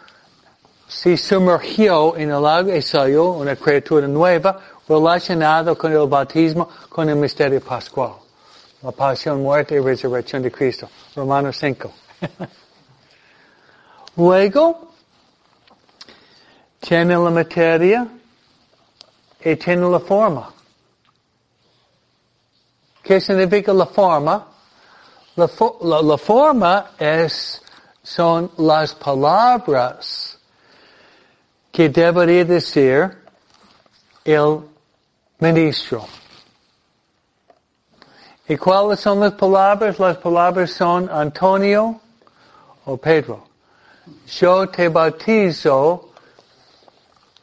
se 0.87 1.17
sumergió 1.17 2.15
en 2.15 2.31
el 2.31 2.45
agua 2.45 2.75
y 2.75 2.81
salió 2.81 3.31
una 3.31 3.55
criatura 3.55 4.07
nueva 4.07 4.59
relacionada 4.87 5.75
con 5.75 5.91
el 5.91 6.07
bautismo, 6.07 6.69
con 6.87 7.09
el 7.09 7.17
misterio 7.17 7.59
pascual. 7.61 8.13
La 8.81 8.91
pasión, 8.91 9.41
muerte 9.41 9.75
y 9.75 9.79
resurrección 9.79 10.41
de 10.41 10.51
Cristo. 10.51 10.89
Romanos 11.15 11.57
5. 11.59 11.91
Luego, 14.15 14.91
tiene 16.79 17.15
la 17.15 17.29
materia 17.29 18.07
y 19.43 19.55
tiene 19.57 19.89
la 19.89 19.99
forma. 19.99 20.53
¿Qué 23.03 23.19
significa 23.19 23.73
la 23.73 23.85
forma? 23.87 24.47
La, 25.35 25.49
la, 25.81 26.01
la 26.01 26.17
forma 26.17 26.91
es, 26.97 27.61
son 28.03 28.51
las 28.57 28.95
palabras 28.95 30.26
que 31.77 31.89
debería 31.89 32.43
decir 32.43 33.15
el 34.25 34.61
ministro. 35.37 36.07
¿Y 38.47 38.57
cuáles 38.57 38.99
son 38.99 39.19
las 39.19 39.33
palabras? 39.33 39.99
Las 39.99 40.17
palabras 40.17 40.71
son 40.71 41.07
Antonio 41.07 42.01
o 42.83 42.97
Pedro. 42.97 43.47
Yo 44.25 44.67
te 44.69 44.89
bautizo 44.89 46.13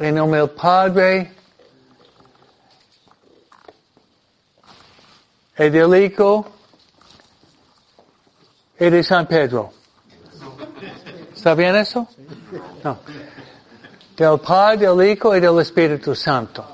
en 0.00 0.16
nombre 0.16 0.40
del 0.40 0.50
Padre, 0.50 1.32
y 5.56 5.70
del 5.70 5.94
Hijo 5.94 6.44
y 8.80 8.90
de 8.90 9.00
San 9.04 9.28
Pedro. 9.28 9.72
¿Está 11.32 11.52
eso? 11.80 12.08
No. 12.82 12.98
Del 14.16 14.38
Padre, 14.38 14.86
del 14.86 15.10
Hijo 15.10 15.36
y 15.36 15.40
del 15.40 15.58
Espíritu 15.58 16.14
Santo. 16.14 16.64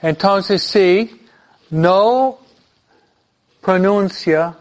Entonces, 0.00 0.62
si 0.62 1.26
no 1.70 2.38
pronuncia 3.60 4.54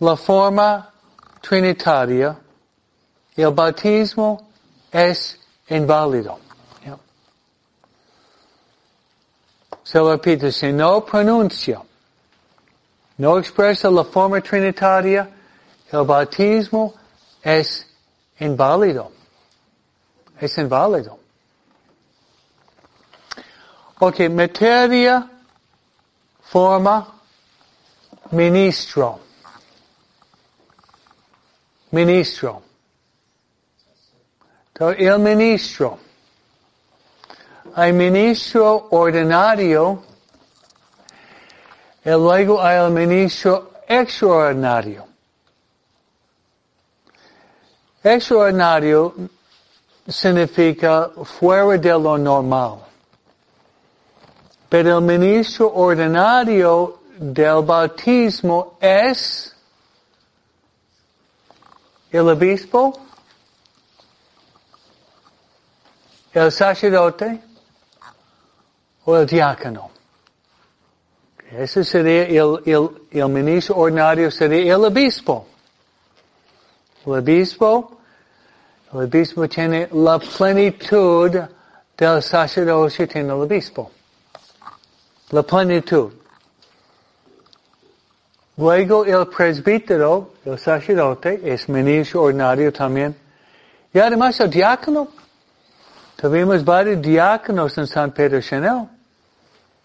la 0.00 0.16
forma 0.16 0.90
trinitaria, 1.40 2.36
el 3.36 3.50
bautismo 3.50 4.50
es 4.90 5.38
inválido. 5.68 6.38
Se 9.84 9.98
lo 9.98 10.12
repito, 10.12 10.50
si 10.50 10.72
no 10.72 11.04
pronuncia, 11.04 11.82
no 13.18 13.38
expresa 13.38 13.90
la 13.90 14.04
forma 14.04 14.40
trinitaria, 14.40 15.28
el 15.90 16.04
bautismo 16.04 16.94
es 17.42 17.86
inválido. 18.38 19.10
Es 20.42 20.58
inválido. 20.58 21.20
Ok, 24.00 24.28
materia, 24.28 25.30
forma, 26.42 27.14
ministro. 28.32 29.20
Ministro. 31.92 32.60
Entonces, 34.74 35.06
el 35.06 35.18
ministro. 35.20 36.00
Hay 37.76 37.92
ministro 37.92 38.88
ordinario 38.90 40.02
y 42.04 42.10
luego 42.10 42.60
hay 42.60 42.84
el 42.84 42.90
ministro 42.90 43.74
extraordinario. 43.86 45.06
Extraordinario 48.02 49.14
significa 50.08 51.10
fuera 51.24 51.78
de 51.78 51.90
lo 51.90 52.18
normal. 52.18 52.78
Pero 54.68 54.98
el 54.98 55.04
ministro 55.04 55.72
ordinario 55.74 57.00
del 57.18 57.62
bautismo 57.62 58.78
es 58.80 59.54
el 62.10 62.28
obispo, 62.28 62.98
el 66.32 66.50
sacerdote 66.50 67.40
o 69.04 69.16
el 69.16 69.26
diácono. 69.26 69.90
Ese 71.50 71.84
sería 71.84 72.24
el, 72.24 72.62
el, 72.64 72.88
el 73.10 73.28
ministro 73.28 73.76
ordinario, 73.76 74.30
sería 74.30 74.74
el 74.74 74.84
obispo. 74.84 75.46
El 77.04 77.12
obispo, 77.12 77.98
el 78.92 78.98
obispo 78.98 79.48
tiene 79.48 79.88
la 79.92 80.18
plenitud 80.18 81.40
del 81.96 82.22
sacerdocio, 82.22 83.08
tiene 83.08 83.28
el 83.28 83.40
obispo. 83.40 83.90
La 85.30 85.42
plenitud. 85.42 86.12
Luego 88.58 89.06
el 89.06 89.26
presbítero, 89.28 90.34
el 90.44 90.58
sacerdote, 90.58 91.40
es 91.42 91.68
ministro 91.70 92.22
ordinario 92.22 92.70
también. 92.70 93.16
Y 93.94 93.98
además 93.98 94.38
el 94.40 94.50
diácono. 94.50 95.08
Tuvimos 96.16 96.62
varios 96.62 97.00
diáconos 97.00 97.76
en 97.78 97.86
San 97.86 98.12
Pedro 98.12 98.40
Chanel. 98.42 98.88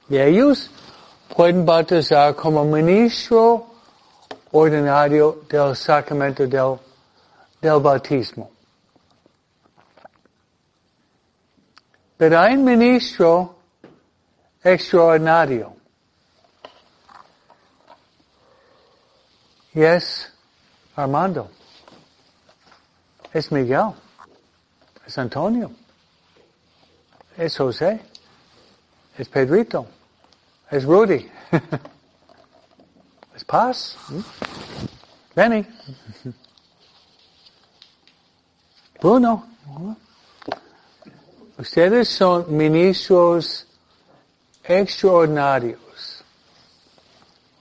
Y 0.10 0.18
ellos 0.18 0.70
pueden 1.34 1.66
bautizar 1.66 2.36
como 2.36 2.66
ministro 2.66 3.68
ordinario 4.52 5.44
del 5.50 5.76
sacramento 5.76 6.46
del 6.46 6.78
del 7.62 7.80
bautismo. 7.80 8.57
Hay 12.20 12.56
un 12.56 12.64
ministro 12.64 13.56
extraordinario. 14.64 15.76
Y 19.74 19.84
es 19.84 20.34
Armando. 20.96 21.52
Es 23.32 23.52
Miguel. 23.52 23.94
Es 25.06 25.18
Antonio. 25.20 25.72
Es 27.38 27.56
José. 27.56 28.02
Es 29.16 29.30
Pedrito. 29.30 29.88
Es 30.72 30.84
Rudy. 30.86 31.32
es 33.36 33.46
Paz. 33.46 33.96
Mm. 34.10 34.20
Benny. 35.36 35.68
Bruno, 39.00 39.46
ustedes 41.58 42.10
son 42.10 42.46
ministros 42.56 43.66
extraordinarios 44.64 46.24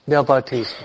del 0.05 0.23
bautismo. 0.23 0.77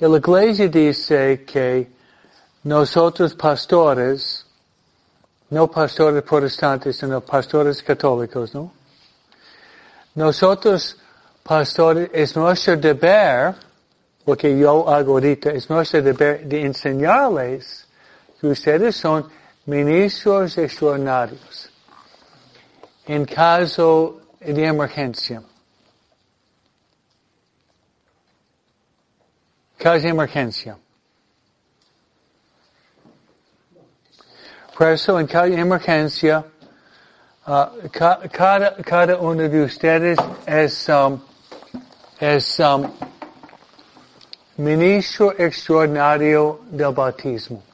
Y 0.00 0.06
la 0.06 0.16
iglesia 0.16 0.68
dice 0.68 1.44
que 1.44 1.90
nosotros 2.64 3.34
pastores, 3.34 4.46
no 5.50 5.70
pastores 5.70 6.22
protestantes, 6.22 6.96
sino 6.96 7.20
pastores 7.20 7.82
católicos, 7.82 8.54
¿no? 8.54 8.72
Nosotros 10.14 10.96
pastores, 11.42 12.10
es 12.12 12.34
nuestro 12.36 12.76
deber 12.76 13.54
lo 14.26 14.36
que 14.36 14.56
yo 14.58 14.88
hago 14.88 15.14
ahorita 15.14 15.50
es 15.50 15.68
nuestro 15.68 16.02
deber 16.02 16.46
de 16.46 16.64
enseñarles 16.64 17.86
que 18.40 18.46
ustedes 18.46 18.96
son 18.96 19.28
ministros 19.66 20.56
extraordinarios 20.56 21.70
en 23.06 23.24
caso 23.24 24.20
de 24.40 24.64
emergencia. 24.64 25.42
Caso 29.76 30.02
de 30.02 30.08
emergencia. 30.08 30.78
Por 34.76 34.88
eso, 34.88 35.18
en 35.18 35.26
caso 35.26 35.50
de 35.50 35.60
emergencia, 35.60 36.44
uh, 37.46 37.88
cada, 37.92 38.76
cada 38.76 39.18
uno 39.18 39.48
de 39.48 39.62
ustedes 39.64 40.18
es, 40.46 40.88
um, 40.88 41.20
es 42.18 42.58
um, 42.60 42.90
ministro 44.56 45.34
extraordinario 45.38 46.60
del 46.70 46.92
bautismo. 46.94 47.69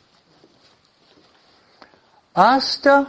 Hasta, 2.37 3.07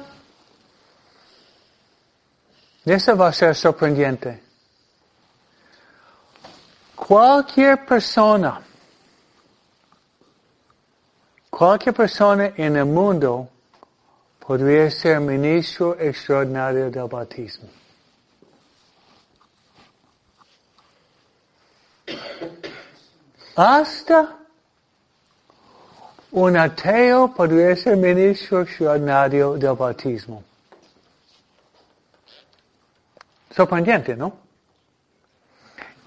eso 2.86 3.18
va 3.18 3.28
a 3.28 3.34
ser 3.34 3.54
sorprendente. 3.54 4.42
Cualquier 6.96 7.86
persona, 7.86 8.62
cualquier 11.50 11.94
persona 11.94 12.54
en 12.56 12.78
el 12.78 12.86
mundo 12.86 13.50
podría 14.40 14.90
ser 14.90 15.20
ministro 15.20 16.00
extraordinario 16.00 16.90
del 16.90 17.10
bautismo. 17.10 17.68
Hasta 23.58 24.47
un 26.40 26.56
ateo 26.56 27.34
podría 27.34 27.76
ser 27.76 27.98
ministro 27.98 28.62
extraordinario 28.62 29.58
del 29.58 29.74
bautismo. 29.74 30.44
Sorprendente, 33.50 34.16
¿no? 34.16 34.34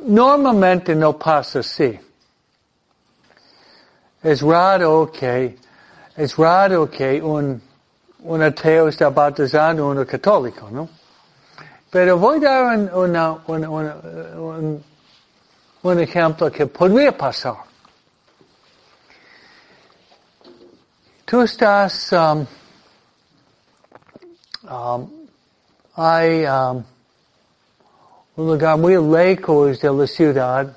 Normalmente 0.06 0.94
no 0.94 1.18
pasa 1.18 1.58
así. 1.58 1.98
es 4.22 4.40
raro 4.42 5.10
que, 5.10 5.58
es 6.16 6.36
raro 6.36 6.88
que 6.88 7.20
un, 7.20 7.60
un 8.22 8.42
ateo 8.42 8.86
está 8.86 9.10
bautizando 9.10 9.82
a 9.82 9.88
uno 9.88 10.06
católico, 10.06 10.70
¿no? 10.70 10.88
Pero 11.90 12.18
voy 12.18 12.38
a 12.44 12.50
dar 12.50 12.78
un, 12.78 12.88
una, 12.94 13.32
un, 13.48 14.84
un 15.82 16.00
ejemplo 16.00 16.52
que 16.52 16.66
podría 16.68 17.16
pasar. 17.16 17.69
Tú 21.30 21.42
estás, 21.42 22.10
um, 22.10 22.44
um, 24.68 25.08
hay 25.94 26.44
um, 26.44 26.82
un 28.34 28.46
lugar 28.48 28.76
muy 28.76 28.96
lejos 28.96 29.78
de 29.78 29.92
la 29.92 30.08
ciudad, 30.08 30.76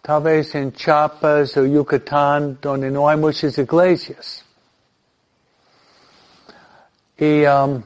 tal 0.00 0.22
vez 0.22 0.54
en 0.54 0.72
Chiapas 0.72 1.54
o 1.58 1.66
Yucatán, 1.66 2.58
donde 2.62 2.90
no 2.90 3.06
hay 3.10 3.18
muchas 3.18 3.58
iglesias. 3.58 4.42
Y 7.18 7.44
um, 7.44 7.82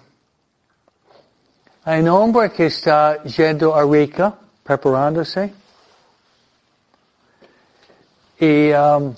hay 1.83 2.01
un 2.01 2.09
hombre 2.11 2.53
que 2.53 2.66
está 2.66 3.25
yendo 3.25 3.75
a 3.75 3.83
Rica, 3.83 4.38
preparándose. 4.62 5.53
Y 8.38 8.70
um, 8.70 9.16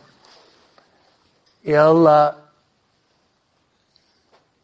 él 1.73 2.07
uh, 2.07 2.31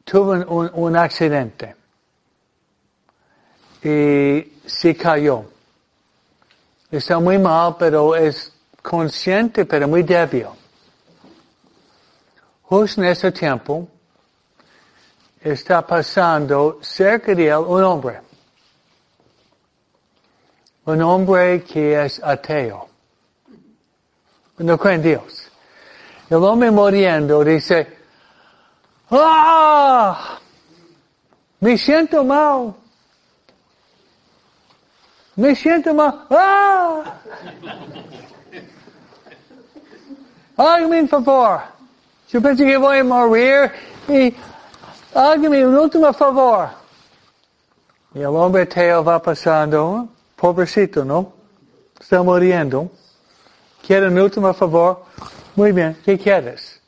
tuvo 0.05 0.33
un, 0.73 0.97
accidente 0.97 1.77
y 3.83 4.53
se 4.65 4.97
cayó. 4.97 5.45
Está 6.91 7.19
muy 7.19 7.39
mal, 7.39 7.77
pero 7.79 8.15
es 8.15 8.53
consciente, 8.81 9.65
pero 9.67 9.89
muy 9.89 10.03
débil. 10.03 10.47
Justo 12.63 13.03
en 13.03 13.09
ese 13.09 13.31
tiempo, 13.33 13.89
está 15.41 15.87
pasando 15.87 16.79
cerca 16.81 17.35
de 17.35 17.49
él 17.49 17.59
un 17.67 17.85
hombre. 17.85 18.21
Un 20.87 21.03
hombre 21.03 21.63
que 21.65 22.03
es 22.03 22.23
ateo. 22.23 22.89
No 24.59 24.79
cree 24.79 24.95
en 24.95 25.03
Dios. 25.03 25.44
El 26.31 26.43
hombre 26.43 26.71
muriendo 26.71 27.45
dice, 27.45 27.99
¡Ah! 29.11 30.39
Me 31.61 31.77
siento 31.79 32.25
mal. 32.25 32.75
Me 35.37 35.55
siento 35.55 35.95
mal. 35.95 36.27
¡Ah! 36.31 37.03
Hágame 40.57 41.03
un 41.03 41.09
favor. 41.09 41.61
Yo 42.29 42.41
pensé 42.41 42.65
que 42.65 42.77
voy 42.77 42.99
a 42.99 43.05
morir 43.05 43.73
y 44.09 44.35
hágame 45.15 45.67
un 45.67 45.77
último 45.77 46.13
favor. 46.13 46.69
Y 48.15 48.21
el 48.21 48.27
hombre 48.27 48.63
ateo 48.63 49.03
va 49.03 49.21
pasando, 49.21 50.09
pobrecito, 50.37 51.05
¿no? 51.05 51.33
Está 52.01 52.23
muriendo. 52.23 52.91
Quiere 53.85 54.07
un 54.09 54.19
último 54.19 54.55
favor. 54.55 55.05
Muy 55.57 55.71
bien, 55.71 55.97
¿qué 56.05 56.19
quieres? 56.19 56.81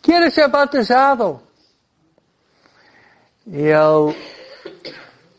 Quiere 0.00 0.30
ser 0.30 0.48
bautizado. 0.48 1.42
Y 3.44 3.66
el, 3.66 4.14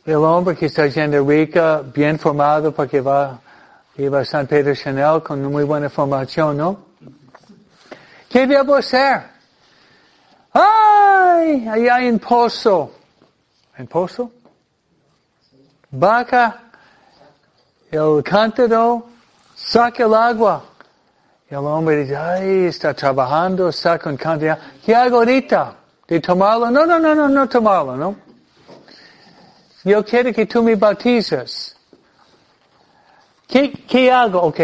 el 0.05 0.15
hombre 0.15 0.57
que 0.57 0.65
está 0.65 0.87
yendo 0.87 1.25
rica, 1.25 1.81
bien 1.81 2.19
formado 2.19 2.73
porque 2.73 2.99
va, 2.99 3.39
iba 3.95 4.19
a 4.19 4.25
San 4.25 4.45
Pedro 4.45 4.75
Chanel 4.75 5.23
con 5.23 5.41
muy 5.45 5.63
buena 5.63 5.89
formación, 5.89 6.57
¿no? 6.57 6.85
¿Qué 8.27 8.45
debo 8.45 8.75
hacer? 8.75 9.23
¡Ay! 10.51 11.65
Ahí 11.65 11.87
hay 11.87 12.09
un 12.09 12.19
pozo. 12.19 12.91
¿Un 13.77 13.87
pozo? 13.87 14.31
Vaca, 15.91 16.63
el 17.89 18.21
cántaro, 18.21 19.07
saca 19.55 20.03
el 20.03 20.13
agua. 20.13 20.68
Y 21.49 21.55
el 21.55 21.65
hombre 21.65 21.97
dice, 21.97 22.15
ay, 22.15 22.65
está 22.65 22.93
trabajando, 22.93 23.71
saca 23.71 24.09
un 24.09 24.17
cántaro. 24.17 24.62
¿Qué 24.85 24.93
hago 24.93 25.17
ahorita? 25.17 25.75
¿De 26.07 26.19
tomarlo? 26.19 26.69
No, 26.69 26.85
no, 26.85 26.99
no, 26.99 27.15
no, 27.15 27.27
no 27.27 27.49
tomarlo, 27.49 27.95
¿no? 27.95 28.15
Yo 29.83 30.05
quiero 30.05 30.31
que 30.31 30.45
tú 30.45 30.62
me 30.62 30.75
bautizas. 30.75 31.75
¿Qué, 33.47 33.71
qué 33.88 34.12
hago? 34.12 34.41
Ok. 34.41 34.59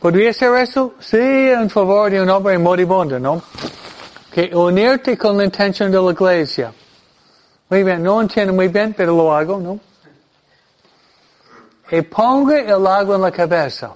¿Podría 0.00 0.32
ser 0.32 0.54
eso? 0.56 0.94
Sí, 0.98 1.16
en 1.16 1.70
favor 1.70 2.10
de 2.10 2.20
un 2.20 2.28
hombre 2.28 2.58
moribundo, 2.58 3.20
¿no? 3.20 3.42
Que 4.32 4.50
unirte 4.54 5.16
con 5.16 5.36
la 5.36 5.44
intención 5.44 5.92
de 5.92 6.02
la 6.02 6.10
iglesia. 6.10 6.72
Muy 7.70 7.84
bien, 7.84 8.02
no 8.02 8.20
entiendo 8.20 8.52
muy 8.52 8.66
bien, 8.68 8.94
pero 8.96 9.14
lo 9.16 9.32
hago, 9.32 9.58
¿no? 9.60 9.78
Y 11.90 12.02
ponga 12.02 12.58
el 12.58 12.86
agua 12.86 13.14
en 13.14 13.22
la 13.22 13.30
cabeza. 13.30 13.94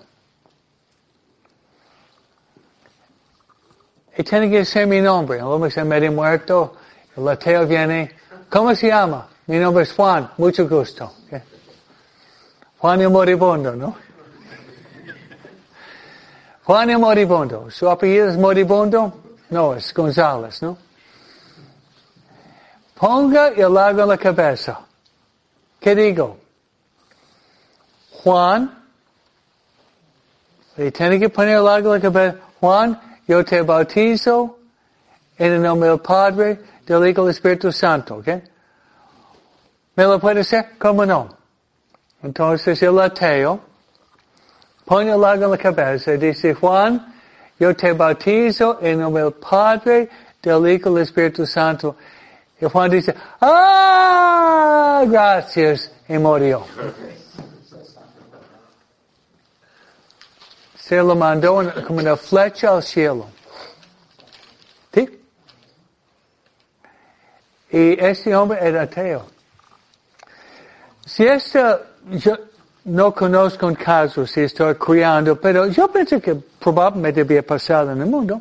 Y 4.19 4.25
tiene 4.25 4.51
que 4.51 4.65
ser 4.65 4.89
mi 4.89 5.01
nombre. 5.01 5.39
El 5.39 5.45
hombre 5.45 5.69
está 5.69 5.85
medio 5.85 6.11
muerto. 6.11 6.75
El 7.17 7.29
ateo 7.29 7.65
viene. 7.69 8.17
¿Cómo 8.51 8.75
se 8.75 8.89
llama? 8.89 9.29
Mi 9.47 9.59
nombre 9.59 9.85
es 9.85 9.93
Juan. 9.93 10.29
Mucho 10.39 10.69
gusto. 10.69 11.13
Juan 12.79 13.01
el 13.01 13.11
moribundo, 13.11 13.77
¿no? 13.77 13.97
Juan 16.65 16.91
el 16.91 16.99
moribundo. 16.99 17.71
¿Su 17.71 17.89
apellido 17.89 18.29
es 18.29 18.37
moribundo? 18.37 19.21
No, 19.51 19.75
es 19.77 19.95
González, 19.95 20.63
¿no? 20.63 20.77
Ponga 22.95 23.49
el 23.49 23.77
agua 23.77 24.03
en 24.03 24.09
la 24.09 24.19
cabeza. 24.19 24.81
¿Qué 25.79 25.95
digo? 25.95 26.39
Juan, 28.25 28.85
y 30.77 30.91
tiene 30.91 31.21
que 31.21 31.29
poner 31.29 31.59
en 31.59 31.65
la 31.65 32.01
cabeza. 32.01 32.37
Juan, 32.59 33.08
yo 33.29 33.45
te 33.45 33.61
bautizo 33.61 34.59
en 35.37 35.53
el 35.53 35.63
nombre 35.63 35.91
del 35.91 36.01
Padre, 36.01 36.61
del 36.87 37.07
Hijo 37.07 37.23
del 37.23 37.31
Espíritu 37.31 37.71
Santo, 37.71 38.17
¿ok? 38.17 38.29
¿Me 39.95 40.05
lo 40.05 40.19
puede 40.19 40.41
hacer? 40.41 40.71
¿Cómo 40.79 41.05
no? 41.05 41.29
Entonces 42.23 42.83
el 42.83 42.99
ateo 42.99 43.61
pone 44.87 45.11
el 45.11 45.23
agua 45.23 45.35
en 45.35 45.51
la 45.51 45.59
cabeza 45.59 46.15
y 46.15 46.17
dice, 46.17 46.55
Juan, 46.55 47.15
yo 47.61 47.77
te 47.77 47.93
bautizo 47.93 48.79
en 48.81 48.93
el 48.93 49.01
nombre 49.01 49.25
del 49.25 49.35
Padre, 49.35 50.09
del 50.43 50.69
Hijo 50.69 50.91
y 50.91 50.95
del 50.95 51.03
Espíritu 51.03 51.47
Santo. 51.47 51.97
Y 52.59 52.65
Juan 52.65 52.91
dice, 52.91 53.15
¡ah! 53.41 55.05
Gracias, 55.07 55.93
y 56.09 56.17
murió. 56.17 56.65
Se 60.89 60.97
lo 60.97 61.15
mandó 61.15 61.71
como 61.87 61.99
una 61.99 62.17
flecha 62.17 62.71
al 62.71 62.83
cielo. 62.83 63.27
¿Sí? 64.95 65.21
Y 67.71 68.03
este 68.03 68.35
hombre 68.35 68.59
era 68.63 68.83
ateo. 68.83 69.27
Si 71.05 71.27
esto, 71.27 71.81
yo 72.13 72.39
no 72.85 73.13
conozco 73.13 73.67
un 73.67 73.75
caso, 73.75 74.27
si 74.27 74.41
estoy 74.41 74.77
criando, 74.77 75.39
pero 75.39 75.67
yo 75.67 75.93
pienso 75.93 76.19
que 76.23 76.35
probablemente 76.35 77.21
había 77.21 77.43
pasado 77.43 77.93
en 77.93 78.01
el 78.01 78.07
mundo. 78.07 78.41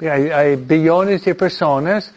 Hay, 0.00 0.56
billones 0.56 1.24
de 1.24 1.34
personas 1.36 2.12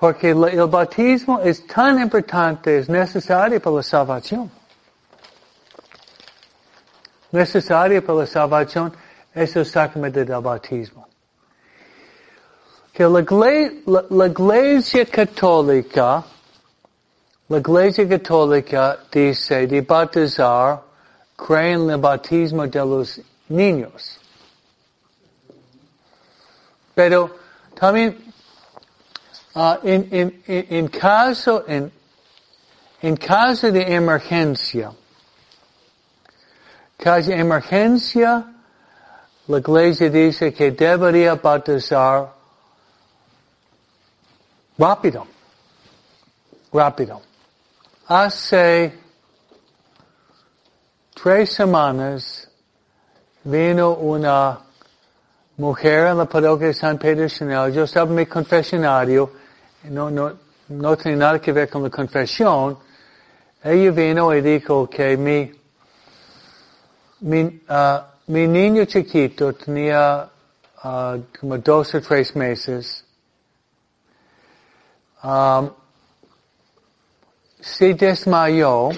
porque 0.00 0.30
el 0.30 0.66
bautismo 0.66 1.40
es 1.42 1.64
tan 1.64 2.00
importante, 2.00 2.78
es 2.78 2.88
necesario 2.88 3.60
para 3.60 3.76
la 3.76 3.82
salvación 3.84 4.57
necesaria 7.32 8.00
para 8.02 8.20
la 8.20 8.26
salvación 8.26 8.92
es 9.34 9.54
el 9.56 9.66
sacramento 9.66 10.24
del 10.24 10.40
bautismo. 10.40 11.06
Que 12.92 13.04
la, 13.04 13.20
la, 13.86 14.04
la 14.10 14.26
iglesia 14.26 15.06
católica, 15.06 16.24
la 17.48 17.58
iglesia 17.58 18.08
católica 18.08 18.98
dice 19.10 19.66
de 19.66 19.80
bautizar, 19.82 20.82
creen 21.36 21.82
en 21.82 21.90
el 21.90 21.96
bautismo 21.98 22.66
de 22.66 22.80
los 22.80 23.20
niños. 23.48 24.18
Pero 26.94 27.30
también 27.78 28.16
uh, 29.54 29.76
en, 29.84 30.08
en, 30.10 30.42
en, 30.46 30.88
caso, 30.88 31.64
en, 31.68 31.92
en 33.00 33.16
caso 33.16 33.70
de 33.70 33.94
emergencia, 33.94 34.90
Caso 36.98 37.30
emergencia, 37.30 38.44
la 39.46 39.58
iglesia 39.58 40.10
dice 40.10 40.52
que 40.52 40.72
debería 40.72 41.36
bautizar 41.36 42.34
rápido. 44.76 45.24
Rápido. 46.72 47.22
Hace 48.08 48.98
tres 51.14 51.52
semanas 51.52 52.50
vino 53.44 53.92
una 53.92 54.58
mujer 55.56 56.08
en 56.08 56.18
la 56.18 56.24
parroquia 56.24 56.66
de 56.66 56.74
San 56.74 56.98
Pedro 56.98 57.28
Chanel, 57.28 57.72
yo 57.72 57.84
estaba 57.84 58.08
en 58.10 58.16
mi 58.16 58.26
confesionario, 58.26 59.32
no, 59.84 60.10
no, 60.10 60.32
no 60.68 60.96
tiene 60.96 61.16
nada 61.16 61.40
que 61.40 61.52
ver 61.52 61.70
con 61.70 61.84
la 61.84 61.90
confesión, 61.90 62.76
ella 63.62 63.90
vino 63.92 64.34
y 64.34 64.40
dijo 64.40 64.90
que 64.90 65.16
mi, 65.16 65.57
mi, 67.20 67.60
uh, 67.68 68.02
mi 68.26 68.46
niño 68.46 68.84
chiquito 68.84 69.52
tenía 69.52 70.30
uh, 70.84 71.22
como 71.38 71.58
dos 71.58 71.94
o 71.94 72.00
tres 72.00 72.34
meses. 72.34 73.04
Um, 75.22 75.70
se 77.60 77.94
desmayó, 77.94 78.90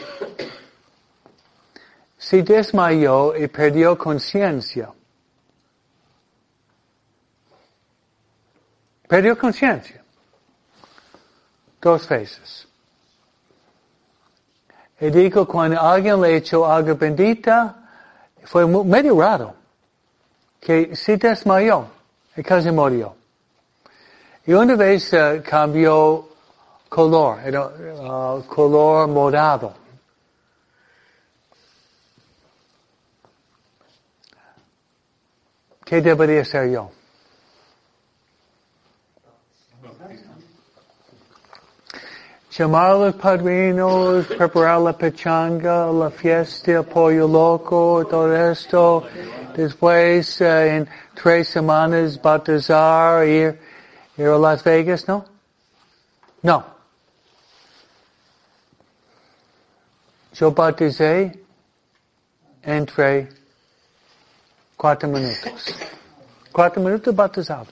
se 2.19 2.43
desmayó 2.43 3.35
y 3.37 3.49
perdió 3.49 3.97
conciencia. 3.97 4.93
Perdió 9.09 9.37
conciencia. 9.37 10.05
Dos 11.81 12.07
veces. 12.07 12.69
Y 15.01 15.09
dijo, 15.09 15.49
cuando 15.49 15.81
alguien 15.81 16.21
le 16.21 16.37
echó 16.37 16.67
agua 16.67 16.93
bendita, 16.93 17.80
fue 18.45 18.67
medio 18.67 19.21
raro, 19.21 19.55
que 20.61 20.95
se 20.95 21.17
desmayó 21.17 21.87
y 22.37 22.43
casi 22.43 22.71
murió. 22.71 23.15
Y 24.47 24.53
una 24.53 24.75
vez 24.75 25.13
uh, 25.13 25.43
cambió 25.43 26.29
color, 26.89 27.41
era 27.45 27.67
uh, 27.67 28.43
color 28.47 29.09
morado. 29.09 29.75
¿Qué 35.85 36.01
debería 36.01 36.45
ser 36.45 36.71
yo? 36.71 36.91
Llamar 42.51 42.97
los 42.97 43.15
padrinos, 43.15 44.27
preparar 44.27 44.81
la 44.81 44.93
pechanga, 44.93 45.87
la 45.87 46.11
fiesta, 46.11 46.83
pollo 46.83 47.29
loco, 47.29 48.05
todo 48.09 48.35
esto. 48.51 49.05
Después, 49.55 50.41
uh, 50.41 50.45
en 50.45 50.89
tres 51.15 51.49
semanas, 51.49 52.21
bautizar, 52.21 53.27
ir, 53.27 53.61
ir 54.17 54.27
a 54.27 54.39
Las 54.39 54.65
Vegas, 54.65 55.07
¿no? 55.07 55.25
No. 56.43 56.65
Yo 60.33 60.53
bauticé 60.53 61.45
entre 62.63 63.29
cuatro 64.77 65.09
minutos. 65.09 65.75
Cuatro 66.53 66.83
minutos 66.83 67.15
bautizado. 67.15 67.67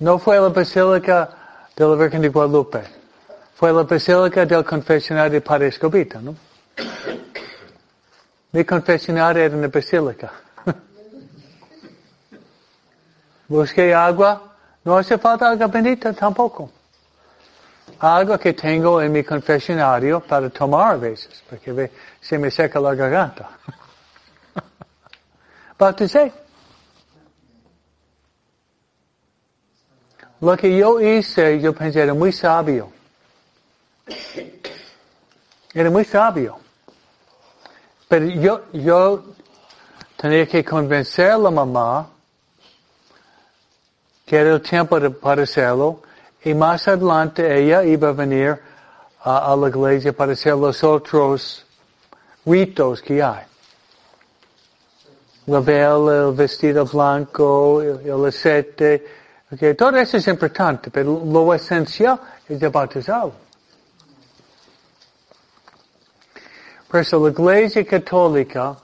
No 0.00 0.18
fue 0.18 0.40
la 0.40 0.48
basílica 0.48 1.43
de 1.76 1.86
la 1.86 1.94
Virgen 1.96 2.22
de 2.22 2.28
Guadalupe. 2.28 2.82
Fue 3.54 3.72
la 3.72 3.82
Basílica 3.82 4.44
del 4.46 4.64
Confesionario 4.64 5.32
de 5.32 5.40
Padre 5.40 5.68
Escobita, 5.68 6.20
¿no? 6.20 6.34
Mi 8.52 8.64
confesionario 8.64 9.42
era 9.42 9.54
en 9.54 9.62
la 9.62 9.68
Basílica. 9.68 10.32
Busqué 13.48 13.92
agua, 13.92 14.54
no 14.84 14.96
hace 14.96 15.18
falta 15.18 15.50
agua 15.50 15.66
bendita 15.66 16.12
tampoco. 16.12 16.70
Agua 17.98 18.38
que 18.38 18.52
tengo 18.54 19.02
en 19.02 19.12
mi 19.12 19.22
confesionario 19.22 20.20
para 20.20 20.48
tomar 20.50 20.92
a 20.92 20.96
veces, 20.96 21.42
porque 21.48 21.90
se 22.20 22.38
me 22.38 22.50
seca 22.50 22.80
la 22.80 22.94
garganta. 22.94 23.50
Bauticé. 25.78 26.43
Lo 30.44 30.58
que 30.58 30.76
yo 30.76 31.00
hice, 31.00 31.58
yo 31.58 31.72
pensé, 31.72 32.02
era 32.02 32.12
muy 32.12 32.30
sabio. 32.30 32.92
Era 35.72 35.90
muy 35.90 36.04
sabio. 36.04 36.58
Pero 38.06 38.26
yo, 38.26 38.60
yo 38.74 39.24
tenía 40.18 40.46
que 40.46 40.62
convencer 40.62 41.30
a 41.30 41.38
mamá 41.38 42.10
que 44.26 44.36
era 44.36 44.52
el 44.52 44.60
tiempo 44.60 45.00
de, 45.00 45.08
para 45.08 45.44
hacerlo 45.44 46.02
y 46.44 46.52
más 46.52 46.88
adelante 46.88 47.40
ella 47.58 47.82
iba 47.82 48.10
a 48.10 48.12
venir 48.12 48.60
a, 49.22 49.56
la 49.56 49.68
iglesia 49.68 50.12
para 50.12 50.32
hacer 50.32 50.56
los 50.56 50.84
otros 50.84 51.64
ritos 52.44 53.00
que 53.00 53.22
hay. 53.22 53.44
La 55.46 55.60
vela, 55.60 56.28
el 56.28 56.34
vestido 56.34 56.84
blanco, 56.84 57.80
el 57.80 58.26
aceite, 58.26 59.23
Okay, 59.54 59.74
todo 59.74 59.96
eso 59.98 60.16
es 60.16 60.26
importante, 60.26 60.90
pero 60.90 61.22
lo 61.24 61.54
esencial 61.54 62.18
es 62.48 62.58
de 62.58 62.68
bautizarlo. 62.68 63.34
Por 66.88 67.00
eso 67.00 67.20
la 67.20 67.30
Iglesia 67.30 67.84
Católica, 67.84 68.76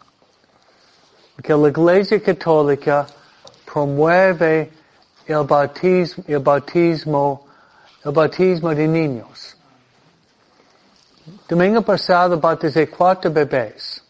que 1.43 1.55
la 1.55 1.69
Iglesia 1.69 2.23
Católica 2.23 3.05
promueve 3.65 4.71
el 5.27 5.45
bautismo, 5.45 6.25
el 6.29 6.39
bautismo, 6.39 7.47
el 8.05 8.13
bautismo 8.13 8.73
de 8.73 8.87
niños. 8.87 9.57
Domingo 11.49 11.83
pasado 11.83 12.39
bauticé 12.39 12.89
cuatro 12.89 13.33
bebés. 13.33 14.05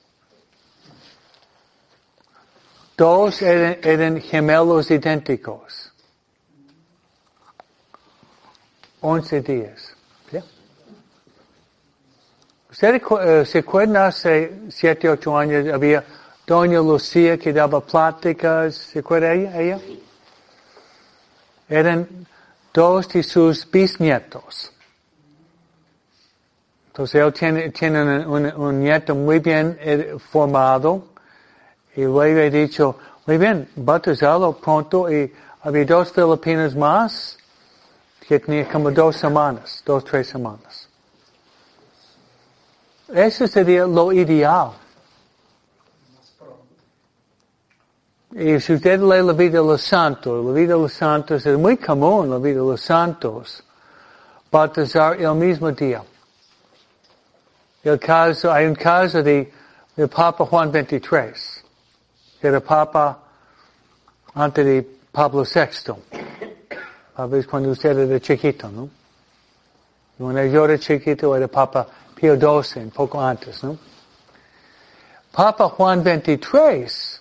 Dos 2.99 3.41
eran, 3.41 3.79
eran 3.83 4.21
gemelos 4.21 4.91
idénticos. 4.91 5.90
11 9.01 9.41
días. 9.41 9.95
¿Sí? 10.31 10.39
¿Ustedes 12.71 13.03
eh, 13.21 13.45
se 13.47 13.59
acuerdan 13.59 13.97
hace 13.97 14.61
7, 14.69 15.09
8 15.09 15.39
años 15.39 15.73
había 15.73 16.05
Doña 16.47 16.79
Lucía 16.79 17.39
que 17.39 17.53
daba 17.53 17.81
pláticas? 17.81 18.75
¿Se 18.75 18.99
acuerda 19.01 19.33
ella? 19.33 19.61
ella? 19.61 19.79
Eran 21.69 22.27
dos 22.73 23.09
de 23.09 23.23
sus 23.23 23.69
bisnietos. 23.71 24.73
Entonces 26.89 27.23
él 27.23 27.33
tiene, 27.33 27.71
tiene 27.71 28.27
un, 28.27 28.47
un, 28.47 28.81
nieto 28.81 29.15
muy 29.15 29.39
bien 29.39 29.79
eh, 29.81 30.17
formado 30.31 31.07
y 31.95 32.03
luego 32.03 32.41
he 32.41 32.51
dicho, 32.51 32.99
muy 33.27 33.39
bien, 33.39 33.69
bautizado 33.77 34.57
pronto 34.57 35.11
y 35.11 35.33
había 35.63 35.85
dos 35.85 36.13
filipinos 36.13 36.75
más 36.75 37.39
que 38.39 38.65
como 38.71 38.93
dos 38.93 39.17
semanas, 39.17 39.83
dos, 39.85 40.05
tres 40.05 40.29
semanas. 40.29 40.89
Eso 43.13 43.49
sería 43.49 43.87
lo 43.87 44.13
ideal. 44.13 44.73
Y 48.33 48.61
si 48.61 48.75
usted 48.75 49.01
lee 49.01 49.27
la 49.27 49.33
vida 49.33 49.61
de 49.61 49.67
los 49.67 49.83
santos, 49.83 50.45
la 50.47 50.53
vida 50.53 50.75
de 50.75 50.81
los 50.81 50.93
santos 50.93 51.45
es 51.45 51.59
muy 51.59 51.77
común, 51.77 52.31
la 52.31 52.39
vida 52.39 52.61
de 52.61 52.69
los 52.69 52.81
santos, 52.81 53.65
bautizar 54.49 55.21
el 55.21 55.35
mismo 55.35 55.73
día. 55.73 56.05
El 57.83 57.99
caso, 57.99 58.53
hay 58.53 58.67
un 58.67 58.77
caso 58.77 59.25
de, 59.25 59.53
de 59.97 60.07
Papa 60.07 60.47
Juan 60.47 60.71
XXIII, 60.71 61.65
que 62.41 62.47
era 62.47 62.61
Papa 62.61 63.19
antes 64.35 64.65
de 64.65 64.89
Pablo 65.11 65.43
VI. 65.43 66.20
A 67.17 67.27
veces 67.27 67.47
cuando 67.47 67.71
usted 67.71 67.99
era 67.99 68.21
chiquito, 68.21 68.71
¿no? 68.71 68.89
Cuando 70.19 70.45
yo 70.45 70.65
era 70.65 70.79
chiquito 70.79 71.35
era 71.37 71.49
Papa 71.49 71.87
Pío 72.15 72.35
XII, 72.35 72.83
un 72.83 72.91
poco 72.91 73.21
antes, 73.21 73.63
¿no? 73.65 73.77
Papa 75.33 75.69
Juan 75.69 76.03
XXIII 76.03 77.21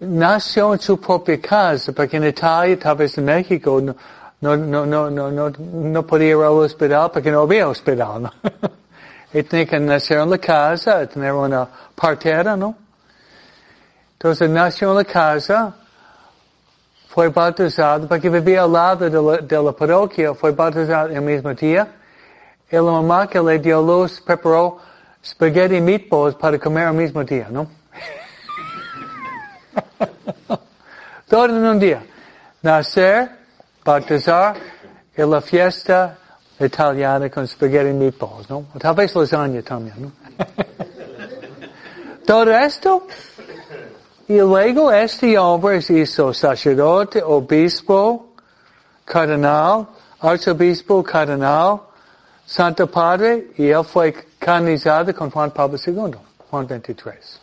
nació 0.00 0.74
en 0.74 0.80
su 0.80 1.00
propia 1.00 1.40
casa, 1.40 1.92
porque 1.92 2.16
en 2.16 2.24
Italia, 2.26 2.78
tal 2.78 2.96
vez 2.96 3.16
en 3.18 3.24
México, 3.24 3.80
no, 3.80 3.94
no, 4.40 4.56
no, 4.56 4.86
no, 4.86 5.10
no, 5.10 5.30
no, 5.30 5.50
no 5.50 6.06
podía 6.06 6.30
ir 6.30 6.36
al 6.36 6.52
hospital 6.52 7.10
porque 7.12 7.30
no 7.30 7.40
había 7.42 7.68
hospital, 7.68 8.22
¿no? 8.22 8.32
y 9.32 9.42
tenía 9.44 9.66
que 9.66 9.78
nacer 9.78 10.18
en 10.18 10.30
la 10.30 10.38
casa, 10.38 11.06
tener 11.06 11.32
una 11.32 11.68
partera, 11.94 12.56
¿no? 12.56 12.74
Entonces 14.12 14.50
nació 14.50 14.90
en 14.90 14.96
la 14.96 15.04
casa, 15.04 15.74
fue 17.10 17.28
bautizado, 17.28 18.06
porque 18.06 18.30
vivía 18.30 18.62
al 18.62 18.72
lado 18.72 19.10
de 19.10 19.20
la, 19.20 19.38
de 19.38 19.60
la 19.60 19.72
parroquia, 19.72 20.32
fue 20.32 20.52
bautizado 20.52 21.08
el 21.08 21.20
mismo 21.20 21.52
día. 21.54 21.88
Y 22.70 22.76
la 22.76 22.82
mamá 22.82 23.26
que 23.26 23.40
le 23.40 23.58
dio 23.58 23.82
luz 23.82 24.20
preparó 24.20 24.78
spaghetti 25.24 25.76
y 25.76 25.80
meatballs 25.80 26.36
para 26.36 26.56
comer 26.60 26.86
el 26.86 26.94
mismo 26.94 27.24
día, 27.24 27.48
¿no? 27.50 27.66
Todo 31.28 31.46
en 31.46 31.64
un 31.64 31.80
día. 31.80 32.00
Nacer, 32.62 33.28
bautizar, 33.84 34.54
y 35.16 35.22
la 35.22 35.40
fiesta 35.40 36.16
italiana 36.60 37.28
con 37.28 37.44
spaghetti 37.48 37.90
y 37.90 37.92
meatballs, 37.92 38.48
¿no? 38.48 38.66
Tal 38.78 38.94
vez 38.94 39.16
lasagna 39.16 39.62
también, 39.62 40.00
¿no? 40.00 40.12
todo 42.24 42.56
esto. 42.56 43.08
Y 44.30 44.38
luego 44.38 44.92
este 44.92 45.36
hombre 45.36 45.82
se 45.82 45.94
hizo 45.94 46.32
sacerdote, 46.32 47.20
obispo, 47.20 48.36
cardenal, 49.04 49.88
arzobispo, 50.20 51.02
cardenal, 51.02 51.80
santo 52.46 52.88
padre, 52.88 53.48
y 53.56 53.70
él 53.70 53.84
fue 53.84 54.12
canonizado 54.38 55.12
con 55.16 55.32
Juan 55.32 55.50
Pablo 55.50 55.76
II, 55.84 56.16
Juan 56.48 56.64
23. 56.64 57.40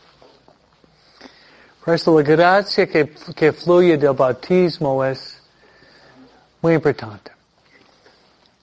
Por 1.83 1.93
eso 1.93 2.17
la 2.17 2.23
gracia 2.23 2.87
que, 2.87 3.13
que 3.35 3.51
fluye 3.51 3.97
del 3.97 4.13
bautismo 4.13 5.03
es 5.03 5.41
muy 6.61 6.75
importante. 6.75 7.31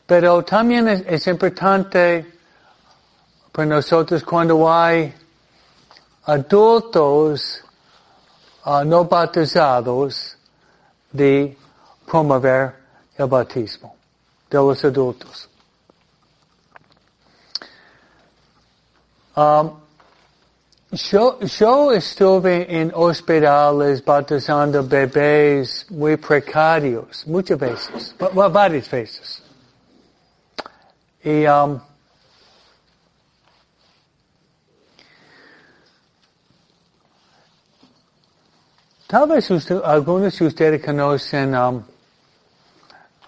Pero 0.07 0.43
también 0.43 0.89
es, 0.89 1.05
es 1.07 1.27
importante 1.27 2.25
para 3.53 3.67
nosotros 3.67 4.25
cuando 4.25 4.73
hay 4.73 5.13
adultos 6.25 7.64
uh, 8.65 8.85
no 8.85 9.05
bautizados 9.05 10.37
de 11.13 11.57
promover 12.07 12.75
el 13.17 13.27
bautismo 13.27 13.95
de 14.51 14.59
los 14.59 14.85
adultos. 14.85 15.49
Um, 19.37 19.81
yo, 20.93 21.41
yo 21.41 21.91
estuve 21.91 22.67
en 22.69 22.93
hospitales 22.95 24.05
bautizando 24.05 24.83
bebés 24.85 25.87
muy 25.91 26.17
precarios, 26.17 27.27
muchas 27.27 27.59
veces, 27.59 28.15
varias 28.53 28.89
veces. 28.89 29.43
Y 31.25 31.47
um, 31.47 31.81
tal 39.15 39.29
vez 39.29 39.49
usted, 39.49 39.81
algunos 39.85 40.37
de 40.37 40.45
ustedes 40.45 40.85
conocen 40.85 41.55
um, 41.55 41.85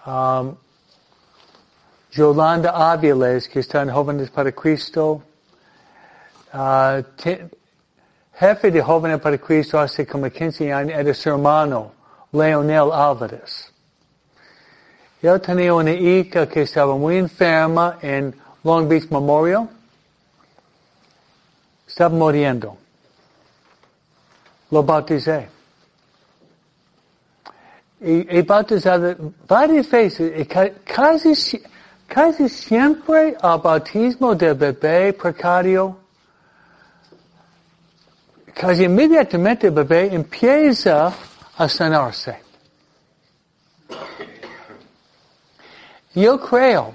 um, 0.05 0.53
Yolanda 2.11 2.71
Áviles, 2.91 3.47
que 3.47 3.61
está 3.61 3.83
en 3.83 3.89
Jóvenes 3.89 4.29
para 4.29 4.51
Cristo. 4.51 5.23
Uh, 6.53 7.01
jefe 8.33 8.69
de 8.69 8.81
Jóvenes 8.81 9.21
para 9.21 9.37
Cristo 9.37 9.79
hace 9.79 10.05
como 10.05 10.29
15 10.29 10.73
años 10.73 10.99
era 10.99 11.13
su 11.13 11.29
hermano, 11.29 11.93
Leonel 12.33 12.91
Álvarez. 12.91 13.71
Yo 15.21 15.39
tenía 15.39 15.73
una 15.73 15.93
hija 15.93 16.49
que 16.49 16.63
estaba 16.63 16.97
muy 16.97 17.15
enferma 17.15 17.97
en 18.01 18.35
Long 18.65 18.89
Beach 18.89 19.09
Memorial. 19.09 19.69
Estaba 21.87 22.13
muriendo. 22.13 22.75
Lo 24.69 24.83
bauticé. 24.83 25.55
Y 27.99 28.27
he 28.29 28.43
bautizado 28.43 29.33
varias 29.47 29.89
veces, 29.89 30.39
y 30.39 30.45
casi, 30.45 31.63
casi 32.05 32.47
siempre 32.47 33.35
al 33.41 33.59
bautismo 33.59 34.35
del 34.35 34.53
bebé 34.53 35.13
precario, 35.13 35.97
casi 38.53 38.83
inmediatamente 38.83 39.67
el 39.67 39.73
bebé 39.73 40.13
empieza 40.13 41.11
a 41.57 41.67
sanarse. 41.67 42.39
Yo 46.13 46.39
creo, 46.39 46.93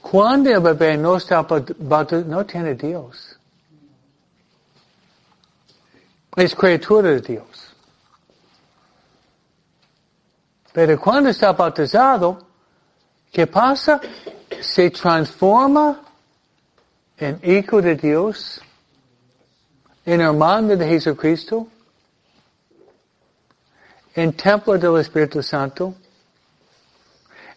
cuando 0.00 0.50
el 0.50 0.60
bebé 0.60 0.96
no 0.96 1.16
está 1.16 1.42
bautizado, 1.42 2.24
no 2.24 2.46
tiene 2.46 2.74
Dios. 2.74 3.38
Es 6.36 6.54
criatura 6.54 7.10
de 7.10 7.20
Dios. 7.20 7.71
Pero 10.72 10.98
cuando 10.98 11.28
está 11.28 11.52
bautizado, 11.52 12.38
¿qué 13.30 13.46
pasa? 13.46 14.00
Se 14.60 14.90
transforma 14.90 16.00
en 17.18 17.38
hijo 17.42 17.82
de 17.82 17.94
Dios, 17.94 18.60
en 20.04 20.20
hermano 20.20 20.74
de 20.76 20.86
Jesucristo, 20.86 21.66
en 24.14 24.32
templo 24.32 24.78
del 24.78 25.00
Espíritu 25.00 25.42
Santo, 25.42 25.94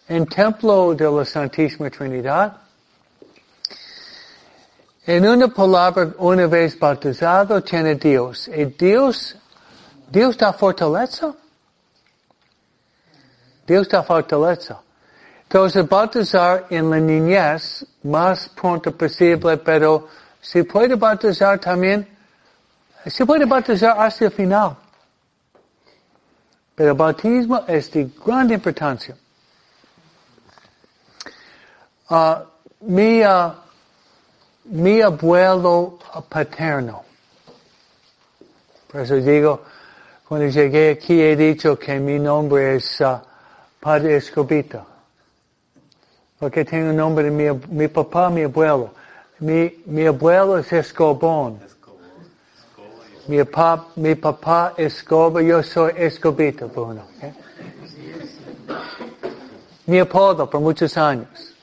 en 0.08 0.26
templo 0.26 0.94
de 0.94 1.10
la 1.10 1.24
Santísima 1.24 1.90
Trinidad. 1.90 2.58
En 5.06 5.26
una 5.26 5.48
palabra, 5.48 6.12
una 6.18 6.46
vez 6.46 6.78
bautizado, 6.78 7.62
tiene 7.62 7.94
Dios. 7.94 8.48
Y 8.48 8.64
Dios, 8.64 9.36
Dios 10.10 10.36
da 10.36 10.52
fortaleza. 10.52 11.34
Dios 13.66 13.88
da 13.88 14.02
fortaleza. 14.02 14.80
Entonces, 15.42 15.88
bautizar 15.88 16.66
en 16.70 16.90
la 16.90 16.98
niñez, 16.98 17.86
más 18.02 18.48
pronto 18.48 18.90
posible, 18.92 19.56
pero 19.58 20.08
se 20.40 20.64
puede 20.64 20.96
bautizar 20.96 21.58
también, 21.58 22.06
se 23.06 23.24
puede 23.24 23.44
bautizar 23.44 23.96
hasta 23.98 24.24
el 24.26 24.32
final. 24.32 24.76
Pero 26.74 26.90
el 26.90 26.96
bautismo 26.96 27.64
es 27.66 27.90
de 27.92 28.10
gran 28.24 28.50
importancia. 28.50 29.16
Uh, 32.10 32.34
mi, 32.80 33.24
uh, 33.24 33.52
mi 34.64 35.00
abuelo 35.00 35.98
paterno. 36.28 37.02
Por 38.90 39.00
eso 39.00 39.16
digo, 39.16 39.62
cuando 40.28 40.48
llegué 40.48 40.90
aquí 40.90 41.20
he 41.20 41.34
dicho 41.34 41.78
que 41.78 41.98
mi 41.98 42.18
nombre 42.18 42.76
es 42.76 43.00
uh, 43.00 43.18
Padre 43.86 44.16
Escobita. 44.16 44.84
Porque 46.40 46.64
tengo 46.64 46.90
el 46.90 46.96
nombre 46.96 47.26
de 47.26 47.30
mi, 47.30 47.44
mi 47.68 47.86
papá, 47.86 48.28
mi 48.28 48.42
abuelo. 48.42 48.90
Mi, 49.38 50.04
abuelo 50.04 50.58
es 50.58 50.72
Escobón. 50.72 51.60
Mi, 53.28 53.44
papá, 53.44 53.86
mi 53.94 54.16
papá 54.16 54.74
Escoba, 54.76 55.40
yo 55.40 55.62
soy 55.62 55.92
Escobita, 55.98 56.66
Bruno. 56.66 57.04
¿okay? 57.16 57.32
Mi 59.86 60.00
apodo 60.00 60.50
por 60.50 60.60
muchos 60.60 60.96
años. 60.96 61.54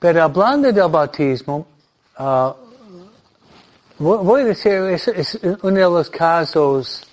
Pero 0.00 0.24
hablando 0.24 0.72
del 0.72 0.88
bautismo, 0.90 1.64
uh, 2.18 2.52
voy 3.98 4.42
a 4.42 4.44
decir, 4.46 4.72
es, 4.72 5.38
uno 5.62 5.76
de 5.76 5.82
los 5.82 6.10
casos 6.10 7.06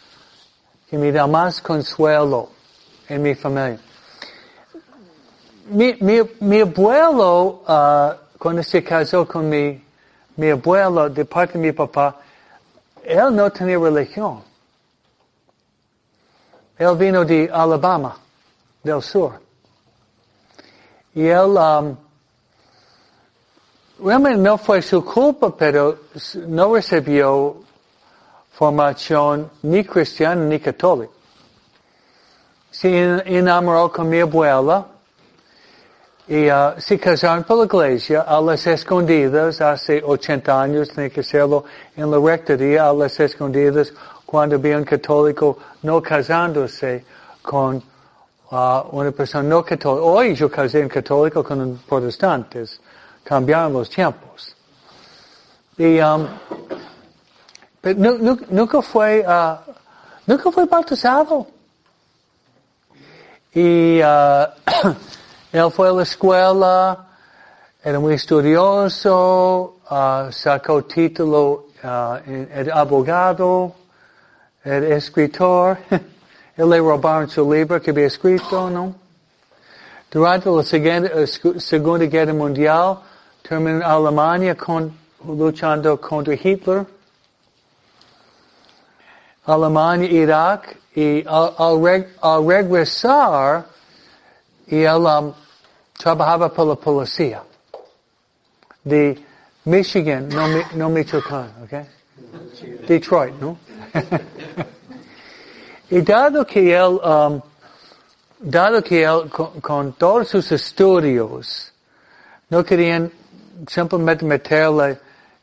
que 0.89 0.97
me 0.97 1.11
da 1.11 1.28
más 1.28 1.61
consuelo 1.61 2.61
en 3.12 3.22
mi 3.22 3.36
familia. 3.36 3.80
Mi, 5.70 5.95
mi, 5.99 6.22
mi 6.39 6.62
abuelo, 6.62 7.62
uh, 7.68 8.14
cuando 8.38 8.64
se 8.64 8.82
casó 8.84 9.28
con 9.28 9.49
mi, 9.49 9.84
mi 10.38 10.49
abuelo, 10.49 11.09
de 11.09 11.26
parte 11.26 11.53
de 11.53 11.59
mi 11.59 11.72
papá, 11.74 12.16
él 13.03 13.36
no 13.36 13.49
tenía 13.51 13.78
religión. 13.78 14.41
Él 16.78 16.95
vino 16.95 17.26
de 17.26 17.49
Alabama, 17.51 18.18
del 18.82 19.01
sur. 19.01 19.34
Y 21.14 21.28
él, 21.28 21.57
um, 21.57 21.95
realmente 23.99 24.39
no 24.39 24.57
fue 24.57 24.82
su 24.82 25.03
culpa, 25.03 25.55
pero 25.55 25.99
no 26.47 26.74
recibió 26.74 27.57
formación 28.53 29.49
ni 29.64 29.84
cristiana 29.84 30.43
ni 30.45 30.59
católica. 30.59 31.20
Se 32.72 33.22
enamoró 33.26 33.91
con 33.91 34.09
mi 34.09 34.19
abuela 34.19 34.88
y 36.28 36.49
uh, 36.49 36.80
se 36.80 36.97
casaron 36.97 37.43
por 37.43 37.57
la 37.57 37.65
iglesia 37.65 38.22
a 38.22 38.39
las 38.41 38.65
escondidas 38.65 39.59
hace 39.59 40.01
80 40.01 40.61
años, 40.61 40.89
tenía 40.89 41.09
que 41.09 41.19
hacerlo 41.19 41.65
en 41.95 42.09
la 42.09 42.17
rectoría 42.17 42.88
a 42.88 42.93
las 42.93 43.19
escondidas 43.19 43.93
cuando 44.26 44.55
había 44.55 44.78
un 44.78 44.86
católico 44.86 45.57
no 45.84 46.01
casándose 46.01 47.03
con 47.41 47.84
uh, 48.51 48.82
una 48.91 49.11
persona 49.11 49.47
no 49.47 49.63
católica. 49.63 50.05
Hoy 50.05 50.34
yo 50.34 50.49
casé 50.49 50.82
un 50.82 50.88
católico 50.88 51.43
con 51.43 51.59
un 51.59 51.78
protestante 51.78 52.65
cambiaron 53.24 53.74
los 53.74 53.89
tiempos. 53.89 54.55
Y, 55.78 55.99
um, 55.99 56.28
pero 57.80 58.17
nunca 58.49 58.82
fue, 58.82 59.26
uh, 59.28 59.57
nunca 60.28 60.51
fue 60.51 60.65
bautizado. 60.65 61.47
Y 63.54 64.02
uh, 64.02 64.45
él 65.52 65.72
fue 65.72 65.89
a 65.89 65.91
la 65.91 66.04
escuela, 66.04 67.08
era 67.84 67.99
muy 67.99 68.14
estudioso, 68.14 69.80
uh, 69.89 70.32
sacó 70.32 70.84
título, 70.86 71.66
era 71.84 72.80
abogado, 72.80 73.76
era 74.64 74.95
escritor. 74.95 75.78
él 76.56 76.70
le 76.70 76.80
robaron 76.80 77.30
su 77.30 77.52
libro 77.52 77.82
que 77.82 77.91
había 77.91 78.08
escrito, 78.08 78.70
¿no? 78.70 78.95
Durante 80.10 80.49
la 80.49 80.64
Segunda 80.64 82.06
Guerra 82.06 82.34
Mundial, 82.34 82.99
terminó 83.41 83.86
Alemania 83.86 84.56
con 84.56 84.93
luchando 85.26 85.99
contra 85.99 86.36
Hitler, 86.36 86.86
Alemania, 89.46 90.10
Irak, 90.10 90.78
y 90.96 91.26
al, 91.26 91.54
al, 91.58 92.08
al 92.22 92.48
regresar, 92.48 93.66
y 94.68 94.84
él 94.84 95.06
um, 95.06 95.34
trabajaba 95.98 96.50
por 96.50 96.68
la 96.68 96.76
policía 96.76 97.44
de 98.84 99.24
Michigan, 99.66 100.30
no, 100.30 100.48
no 100.76 100.89
Michoacán, 100.89 101.52
¿ok? 101.64 102.88
Detroit, 102.88 103.34
¿no? 103.39 103.58
y 105.89 106.02
dado 106.02 106.46
que 106.46 106.76
él, 106.76 107.00
um, 107.04 107.42
dado 108.39 108.82
que 108.82 109.04
él 109.04 109.30
con, 109.30 109.62
con, 109.62 109.94
todos 109.94 110.30
sus 110.30 110.52
estudios 110.52 111.72
no 112.50 112.64
querían 112.64 113.12
simplemente 113.68 114.26
meterle 114.26 115.00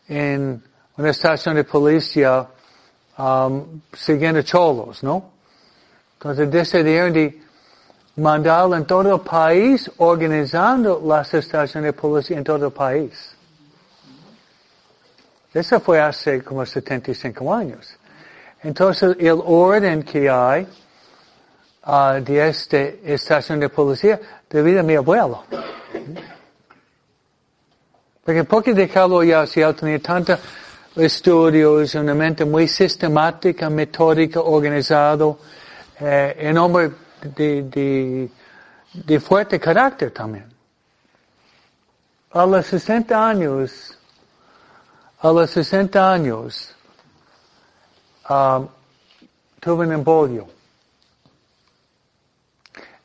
en 0.09 0.63
una 0.97 1.11
estación 1.11 1.55
de 1.57 1.65
policía 1.65 2.47
um, 3.19 3.81
siguiendo 3.93 4.43
cholos, 4.43 5.03
¿no? 5.03 5.31
Entonces 6.15 6.51
decidieron 6.51 7.13
de 7.13 7.41
mandarlo 8.17 8.77
en 8.77 8.85
todo 8.85 9.15
el 9.15 9.21
país 9.21 9.91
organizando 9.99 11.01
las 11.05 11.33
estaciones 11.35 11.89
de 11.89 11.93
policía 11.93 12.39
en 12.39 12.45
todo 12.45 12.67
el 12.67 12.73
país. 12.73 13.35
Eso 15.53 15.81
fue 15.81 16.01
hace 16.01 16.43
como 16.43 16.65
75 16.65 17.55
años. 17.55 17.97
Entonces 18.63 19.17
el 19.19 19.41
orden 19.45 20.03
que 20.03 20.29
hay 20.29 20.67
uh, 21.87 22.21
de 22.21 22.49
esta 22.49 22.79
estación 22.79 23.61
de 23.61 23.69
policía 23.69 24.21
debido 24.51 24.81
a 24.81 24.83
mi 24.83 24.95
abuelo. 24.95 25.45
Porque 28.25 28.45
¿por 28.45 28.63
qué 28.63 28.75
dejarlo 28.75 29.23
ya 29.23 29.47
si 29.47 29.61
él 29.61 29.75
tenía 29.75 29.99
tantos 30.01 30.39
estudios, 30.99 31.95
una 31.95 32.15
mente 32.15 32.45
muy 32.45 32.67
sistemática, 32.67 33.71
metódica, 33.71 34.41
organizado, 34.41 35.39
eh, 36.01 36.37
en 36.39 36.59
hombre 36.59 36.91
de, 37.37 37.63
de, 37.63 38.31
de 38.93 39.21
fuerte 39.21 39.59
carácter 39.59 40.11
también. 40.11 40.53
A 42.31 42.45
los 42.45 42.67
60 42.67 43.29
años, 43.29 43.99
a 45.21 45.29
los 45.33 45.51
60 45.51 46.13
años, 46.13 46.75
um, 48.29 48.69
tuve 49.61 49.87
un 49.87 49.93
embolio. 49.93 50.47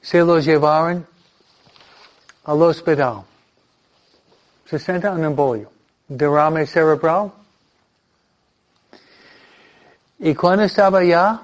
Se 0.02 0.20
lo 0.20 0.40
llevaron 0.40 1.08
al 2.44 2.62
hospital. 2.62 3.24
60 4.66 5.12
un 5.12 5.24
embolio. 5.24 5.72
Derrame 6.08 6.66
cerebral. 6.66 7.32
Y 10.26 10.34
cuando 10.36 10.64
estaba 10.64 11.00
allá, 11.00 11.42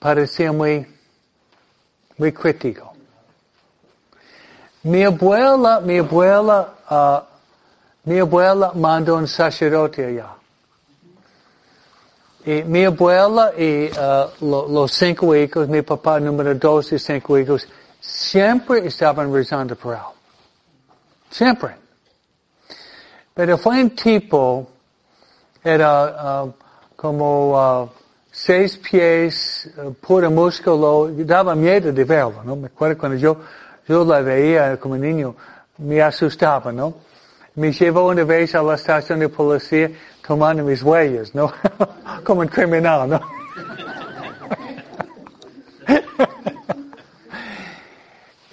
parecía 0.00 0.50
muy 0.50 0.84
muy 2.16 2.32
crítico. 2.32 2.92
Mi 4.82 5.04
abuela, 5.04 5.80
mi 5.80 5.98
abuela, 5.98 6.74
uh, 6.90 7.20
mi 8.02 8.18
abuela 8.18 8.72
mandó 8.74 9.14
un 9.14 9.28
sacerdote 9.28 10.06
allá. 10.06 10.26
Y 12.44 12.64
mi 12.64 12.84
abuela 12.84 13.52
y 13.56 13.92
uh, 13.92 14.44
lo, 14.44 14.66
los 14.66 14.90
cinco 14.90 15.36
hijos, 15.36 15.68
mi 15.68 15.82
papá 15.82 16.18
número 16.18 16.56
dos 16.56 16.90
y 16.90 16.98
cinco 16.98 17.38
hijos, 17.38 17.68
siempre 18.00 18.88
estaban 18.88 19.32
rezando 19.32 19.76
por 19.76 19.94
él. 19.94 20.00
Siempre. 21.30 21.76
Pero 23.34 23.56
fue 23.56 23.80
un 23.80 23.90
tipo, 23.90 24.66
era 25.62 26.42
uh, 26.42 26.54
como 26.98 27.92
seis 28.32 28.76
pies, 28.76 29.70
uh, 29.76 29.94
puro 29.94 30.28
músculo, 30.32 31.08
daba 31.24 31.54
miedo 31.54 31.92
de 31.92 32.02
verlo, 32.02 32.42
¿no? 32.42 32.56
Me 32.56 32.66
acuerdo 32.66 32.98
cuando 32.98 33.16
yo, 33.16 33.36
yo 33.86 34.04
la 34.04 34.20
veía 34.20 34.76
como 34.78 34.96
niño, 34.96 35.36
me 35.76 36.02
asustaba, 36.02 36.72
¿no? 36.72 36.94
Me 37.54 37.70
llevó 37.70 38.08
una 38.08 38.24
vez 38.24 38.52
a 38.56 38.62
la 38.64 38.74
estación 38.74 39.20
de 39.20 39.28
policía 39.28 39.92
tomando 40.26 40.64
mis 40.64 40.82
huellas, 40.82 41.32
¿no? 41.36 41.52
como 42.24 42.40
un 42.40 42.48
criminal, 42.48 43.08
¿no? 43.08 43.20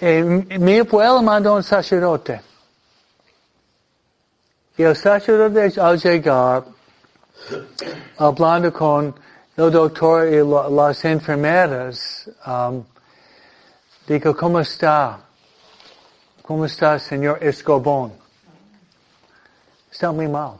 y 0.00 0.22
mi 0.60 0.78
abuelo 0.78 1.20
mandó 1.20 1.56
un 1.56 1.64
sacerdote. 1.64 2.40
Y 4.78 4.84
el 4.84 4.94
sacerdote 4.94 5.80
al 5.80 5.98
llegar, 5.98 6.75
hablando 8.18 8.72
con 8.72 9.14
el 9.56 9.70
doctor 9.70 10.26
y 10.28 10.42
las 10.74 11.04
enfermeras, 11.04 12.30
um, 12.46 12.84
digo, 14.06 14.36
¿cómo 14.36 14.60
está? 14.60 15.20
¿Cómo 16.42 16.66
está, 16.66 16.98
señor 16.98 17.38
Escobón? 17.42 18.12
Está 19.90 20.12
muy 20.12 20.28
mal. 20.28 20.52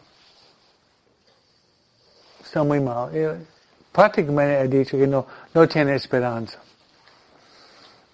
Está 2.43 2.63
muy 2.63 2.81
mal. 2.81 3.15
Y 3.15 3.47
prácticamente 3.93 4.61
he 4.61 4.69
dicho 4.69 4.97
que 4.97 5.07
no, 5.07 5.27
no 5.53 5.69
tiene 5.69 5.95
esperanza. 5.95 6.59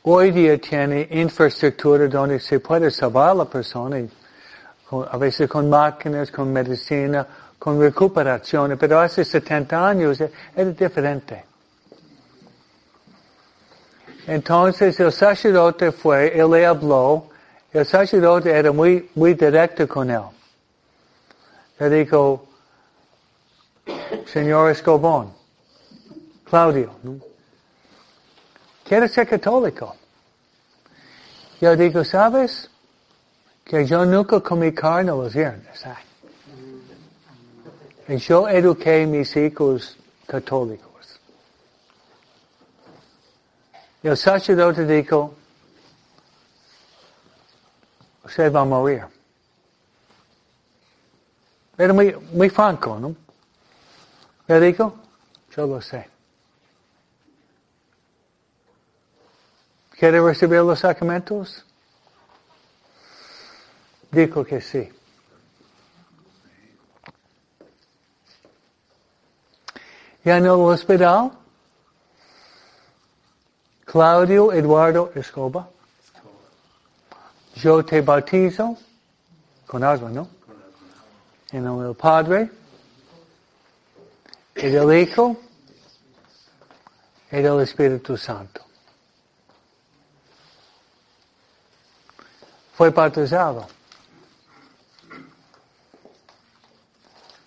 Hoy 0.05 0.33
día 0.33 0.59
tiene 0.59 1.07
infraestructura 1.13 2.09
donde 2.09 2.41
se 2.41 2.59
puede 2.59 2.91
salvar 2.91 3.31
a 3.31 3.35
la 3.35 3.45
persona, 3.45 3.99
a 4.91 5.17
veces 5.17 5.49
con 5.49 5.71
máquinas, 5.71 6.33
con 6.33 6.53
medicina, 6.53 7.25
con 7.63 7.81
recuperación, 7.81 8.77
pero 8.77 8.99
hace 8.99 9.25
70 9.25 9.89
años 9.89 10.21
era 10.21 10.71
diferente. 10.71 11.45
Entonces 14.27 14.99
el 14.99 15.13
sacerdote 15.13 15.93
fue, 15.93 16.37
él 16.37 16.51
le 16.51 16.67
habló, 16.67 17.29
el 17.73 17.87
sacerdote 17.87 18.51
era 18.51 18.73
muy, 18.73 19.09
muy 19.15 19.35
directo 19.35 19.87
con 19.87 20.11
él. 20.11 20.25
Le 21.79 21.89
dijo, 21.89 22.49
señor 24.27 24.73
Escobón, 24.73 25.33
Claudio, 26.43 26.97
¿no? 27.05 27.15
quiere 28.85 29.07
ser 29.07 29.29
católico. 29.29 29.95
Yo 31.61 31.77
digo, 31.77 32.05
¿sabes? 32.05 32.69
Que 33.65 33.87
yo 33.87 34.05
nunca 34.05 34.41
comí 34.41 34.73
carne 34.73 35.13
los 35.13 35.33
viernes. 35.33 35.87
Y 35.87 36.12
yo 38.19 38.49
eduqué 38.49 39.07
mis 39.07 39.37
hijos 39.37 39.97
católicos. 40.27 41.21
Y 44.03 44.09
el 44.09 44.17
sacerdote 44.17 44.85
dijo, 44.85 45.35
usted 48.25 48.53
va 48.53 48.61
a 48.61 48.65
morir. 48.65 49.05
Era 51.79 51.93
muy, 51.93 52.15
muy 52.33 52.51
franco, 52.51 52.99
¿no? 52.99 53.15
Le 54.49 54.61
dijo, 54.61 54.95
yo 55.57 55.67
lo 55.67 55.81
sé. 55.81 56.09
¿Quiere 59.99 60.21
recibir 60.21 60.61
los 60.63 60.81
sacramentos? 60.81 61.65
Dijo 64.11 64.45
que 64.45 64.61
sí. 64.61 64.91
Ya 70.25 70.37
en 70.37 70.45
el 70.45 70.51
hospital, 70.51 71.33
Claudio 73.85 74.53
Eduardo 74.53 75.11
Escoba, 75.17 75.69
yo 77.57 77.85
te 77.85 78.01
bautizo 78.01 78.77
con 79.67 79.83
agua, 79.83 80.11
¿no? 80.11 80.29
En 81.51 81.67
el 81.67 81.83
del 81.83 81.97
Padre, 81.97 82.51
y 84.55 84.69
del 84.69 84.93
Hijo, 84.95 85.37
y 87.33 87.37
del 87.37 87.61
Espíritu 87.61 88.17
Santo. 88.17 88.63
Fue 92.75 92.91
bautizado. 92.91 93.67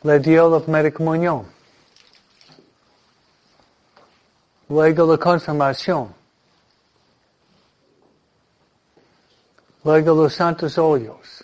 Le 0.03 0.19
dio 0.19 0.49
la 0.49 0.59
primera. 0.59 1.54
Luego 4.69 5.05
la 5.11 5.17
confirmación. 5.17 6.13
Luego 9.83 10.15
los 10.15 10.33
santos 10.33 10.77
óleos. 10.79 11.43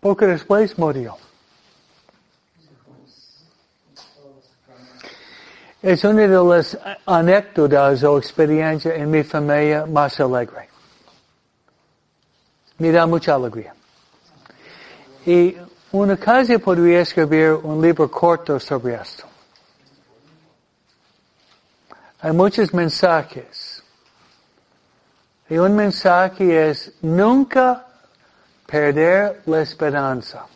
Poco 0.00 0.26
después 0.26 0.78
murió. 0.78 1.16
Es 5.82 6.02
una 6.04 6.22
de 6.22 6.28
las 6.28 6.78
anécdotas 7.04 8.02
o 8.04 8.16
experiencias 8.16 8.94
en 8.96 9.10
mi 9.10 9.22
familia 9.22 9.84
más 9.84 10.18
alegre. 10.18 10.70
me 12.78 12.90
da 12.90 13.06
mucha 13.06 13.34
alegría. 13.34 13.74
Y 15.26 15.56
una 15.94 16.16
casi 16.16 16.58
podría 16.58 17.02
escribir 17.02 17.52
un 17.62 17.80
libro 17.80 18.10
corto 18.10 18.58
sobre 18.58 18.94
esto. 18.94 19.24
Hay 22.20 22.32
muchos 22.32 22.74
mensajes. 22.74 23.80
Y 25.48 25.56
un 25.56 25.76
mensaje 25.76 26.70
es 26.70 26.92
nunca 27.00 27.86
perder 28.66 29.42
la 29.46 29.60
esperanza. 29.60 30.46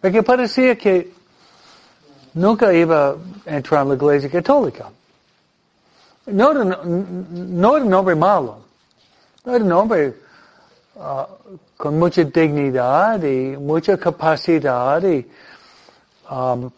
Porque 0.00 0.22
parecía 0.22 0.78
que 0.78 1.12
nunca 2.34 2.72
iba 2.72 3.08
a 3.10 3.16
entrar 3.46 3.82
en 3.82 3.88
la 3.88 3.94
iglesia 3.96 4.30
católica. 4.30 4.90
No 6.26 6.52
era, 6.52 6.64
no 6.84 7.76
era 7.76 7.84
un 7.84 7.94
hombre 7.94 8.14
malo. 8.14 8.58
No 9.44 9.56
era 9.56 9.64
un 9.64 9.72
hombre 9.72 10.27
uh, 10.98 11.56
con 11.76 11.98
mucha 11.98 12.24
dignidad 12.24 13.22
y 13.22 13.56
mucha 13.56 13.96
capacidad 13.96 15.02
y 15.02 15.26
um, 16.30 16.70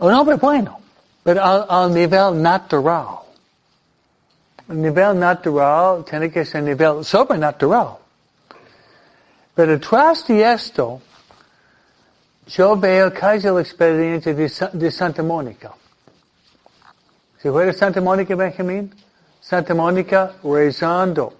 un 0.00 0.12
hombre 0.12 0.36
bueno, 0.36 0.78
pero 1.22 1.42
al, 1.42 1.66
al 1.68 1.94
nivel 1.94 2.40
natural. 2.40 3.18
El 4.68 4.82
nivel 4.82 5.18
natural 5.18 6.04
tiene 6.04 6.30
que 6.30 6.44
ser 6.44 6.62
nivel 6.62 7.04
sobrenatural. 7.04 7.96
Pero 9.54 9.80
tras 9.80 10.26
de 10.26 10.52
esto, 10.52 11.00
yo 12.46 12.76
veo 12.76 13.12
casi 13.12 13.48
la 13.48 13.60
experiencia 13.60 14.34
de, 14.34 14.52
de 14.72 14.90
Santa 14.90 15.22
Mónica. 15.22 15.72
¿Se 17.40 17.48
acuerda 17.48 17.72
Santa 17.72 18.00
Mónica, 18.00 18.34
Benjamín? 18.34 18.94
Santa 19.40 19.74
Mónica 19.74 20.32
rezando 20.44 21.34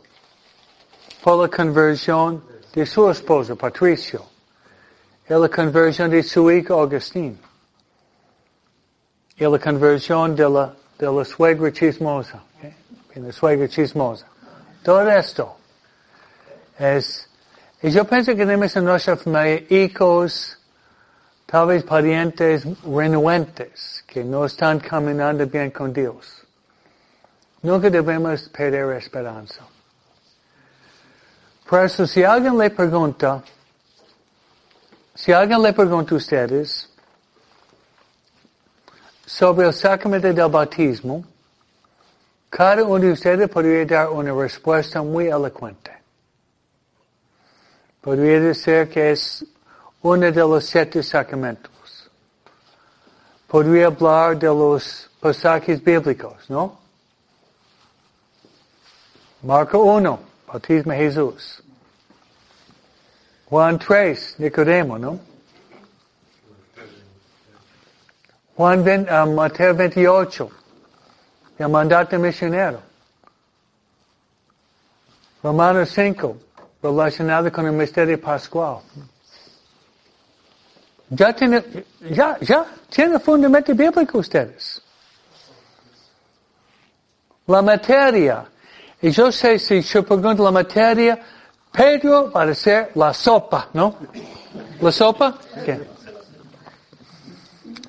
por 1.22 1.42
la 1.42 1.48
conversión 1.48 2.42
de 2.72 2.86
su 2.86 3.10
esposo, 3.10 3.56
Patricio, 3.56 4.24
y 5.28 5.34
la 5.34 5.48
conversión 5.48 6.10
de 6.10 6.22
su 6.22 6.50
hijo, 6.50 6.80
Agustín, 6.80 7.38
y 9.36 9.44
la 9.44 9.58
conversión 9.58 10.34
de 10.34 10.48
la, 10.48 10.74
de 10.98 11.12
la 11.12 11.24
suegra 11.24 11.72
chismosa, 11.72 12.42
eh, 12.62 12.74
¿okay? 13.08 13.22
la 13.22 13.32
suegra 13.32 13.68
chismosa. 13.68 14.26
Todo 14.82 15.08
esto 15.10 15.56
es, 16.78 17.28
y 17.82 17.90
yo 17.90 18.04
pienso 18.04 18.32
que 18.32 18.38
tenemos 18.38 18.74
en 18.76 18.84
nuestra 18.84 19.16
familia 19.16 19.64
hijos, 19.70 20.58
tal 21.46 21.68
vez 21.68 21.82
parientes 21.82 22.64
renuentes 22.84 24.04
que 24.06 24.24
no 24.24 24.44
están 24.44 24.78
caminando 24.78 25.46
bien 25.46 25.70
con 25.70 25.92
Dios. 25.92 26.46
Nunca 27.62 27.90
debemos 27.90 28.48
perder 28.50 28.96
esperanza. 28.96 29.66
Por 31.68 31.84
eso, 31.84 32.06
si 32.06 32.24
alguien 32.24 32.56
le 32.56 32.70
pregunta, 32.70 33.42
si 35.14 35.32
alguien 35.32 35.60
le 35.60 35.74
pregunta 35.74 36.14
a 36.14 36.16
ustedes 36.16 36.88
sobre 39.26 39.66
el 39.66 39.74
sacramento 39.74 40.32
del 40.32 40.48
bautismo, 40.48 41.22
cada 42.48 42.82
uno 42.84 43.04
de 43.04 43.12
ustedes 43.12 43.50
podría 43.50 43.84
dar 43.84 44.08
una 44.08 44.32
respuesta 44.32 45.02
muy 45.02 45.26
elocuente. 45.26 45.92
Podría 48.00 48.40
decir 48.40 48.88
que 48.88 49.10
es 49.10 49.44
uno 50.00 50.32
de 50.32 50.40
los 50.40 50.64
siete 50.64 51.02
sacramentos. 51.02 52.08
Podría 53.46 53.88
hablar 53.88 54.38
de 54.38 54.46
los 54.46 55.10
pasajes 55.20 55.84
bíblicos, 55.84 56.48
¿no? 56.48 56.78
Marco 59.42 59.80
1, 59.80 60.27
bautismo 60.48 60.92
de 60.92 60.98
Jesús. 60.98 61.62
Juan 63.46 63.78
3, 63.78 64.36
Nicodemo, 64.38 64.98
¿no? 64.98 65.18
Juan 68.56 68.82
20, 68.82 69.12
uh, 69.12 69.26
Mateo 69.34 69.74
28, 69.74 70.50
el 71.58 71.68
mandato 71.68 72.18
misionero. 72.18 72.82
Romanos 75.42 75.90
5, 75.94 76.36
relacionado 76.82 77.52
con 77.52 77.66
el 77.66 77.72
misterio 77.72 78.20
pascual. 78.20 78.80
Ya 81.10 81.32
tiene, 81.32 81.64
ya, 82.10 82.36
ya, 82.40 82.66
tiene 82.90 83.18
fundamento 83.18 83.74
bíblico 83.74 84.18
ustedes. 84.18 84.82
La 87.46 87.62
materia. 87.62 88.44
Y 89.00 89.10
yo 89.10 89.30
sé 89.30 89.58
si 89.58 89.80
yo 89.82 90.04
pregunto 90.04 90.42
la 90.42 90.50
materia, 90.50 91.18
Pedro 91.70 92.30
va 92.32 92.42
a 92.42 92.46
decir 92.46 92.88
la 92.94 93.14
sopa, 93.14 93.68
¿no? 93.72 93.94
¿La 94.80 94.90
sopa? 94.90 95.38
¿Qué? 95.64 95.80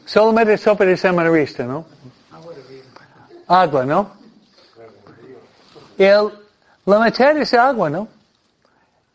Solamente 0.05 0.57
sopa 0.57 0.85
de 0.85 0.97
seminarista, 0.97 1.63
¿no? 1.63 1.85
Agua, 3.47 3.85
¿no? 3.85 4.11
El, 5.97 6.29
la 6.85 6.99
materia 6.99 7.41
es 7.41 7.53
agua, 7.53 7.89
¿no? 7.89 8.07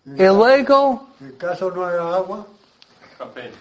Y 0.04 0.24
luego... 0.24 1.08
En 1.20 1.32
caso 1.32 1.70
no 1.70 1.86
hay 1.86 1.96
agua. 1.96 2.46
Café. 3.16 3.52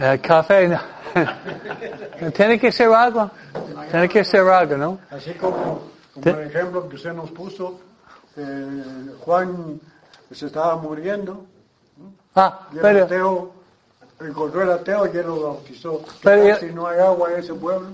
El 0.00 0.20
café, 0.20 0.68
no. 0.68 0.80
Tiene 2.32 2.58
que 2.58 2.72
ser 2.72 2.92
agua. 2.92 3.30
Tiene 3.90 4.08
que 4.08 4.24
ser 4.24 4.40
agua, 4.40 4.76
¿no? 4.76 4.98
Así 5.10 5.32
como, 5.34 5.82
como 6.22 6.36
el 6.40 6.46
ejemplo 6.48 6.88
que 6.88 6.96
usted 6.96 7.12
nos 7.12 7.30
puso, 7.30 7.78
eh, 8.36 8.82
Juan 9.20 9.80
se 10.32 10.46
estaba 10.46 10.76
muriendo. 10.76 11.44
Ah, 12.34 12.66
Y 12.72 12.76
el 12.76 12.82
pero, 12.82 13.04
ateo 13.04 13.50
encontró 14.20 14.62
el 14.62 14.70
ateo 14.72 15.06
y 15.12 15.16
él 15.16 15.26
lo 15.26 15.40
bautizó. 15.42 15.98
¿Qué 16.02 16.10
Pero 16.22 16.48
yo- 16.48 16.56
si 16.56 16.66
no 16.66 16.86
hay 16.86 16.98
agua 17.00 17.32
en 17.32 17.38
ese 17.40 17.54
pueblo? 17.54 17.88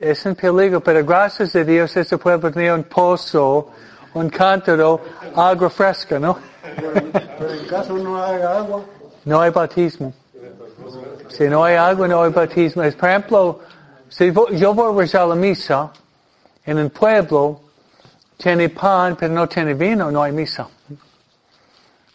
es 0.00 0.26
un 0.26 0.34
peligro, 0.34 0.80
pero 0.80 1.04
gracias 1.04 1.54
a 1.54 1.62
Dios 1.64 1.96
este 1.96 2.18
pueblo 2.18 2.50
tenía 2.50 2.74
un 2.74 2.84
pozo, 2.84 3.68
un 4.14 4.28
cántaro, 4.28 5.00
agua 5.36 5.70
fresca, 5.70 6.18
¿no? 6.18 6.36
Pero, 6.76 6.92
pero 7.38 7.52
en 7.52 7.66
caso 7.66 7.92
no 7.94 8.22
hay 8.22 8.42
agua, 8.42 8.82
No 9.24 9.40
hay 9.40 9.50
bautismo. 9.50 10.12
Si 11.28 11.44
no 11.48 11.64
hay 11.64 11.76
agua, 11.76 12.08
no 12.08 12.22
hay 12.24 12.32
bautismo. 12.32 12.82
Es, 12.82 12.96
por 12.96 13.08
ejemplo, 13.08 13.60
si 14.08 14.32
yo 14.32 14.74
voy 14.74 14.92
a 14.92 14.98
rezar 14.98 15.28
la 15.28 15.34
misa 15.36 15.90
en 16.64 16.78
un 16.78 16.90
pueblo, 16.90 17.60
tiene 18.36 18.68
pan, 18.68 19.16
pero 19.16 19.32
no 19.32 19.48
tiene 19.48 19.74
vino, 19.74 20.10
no 20.10 20.22
hay 20.22 20.32
misa. 20.32 20.68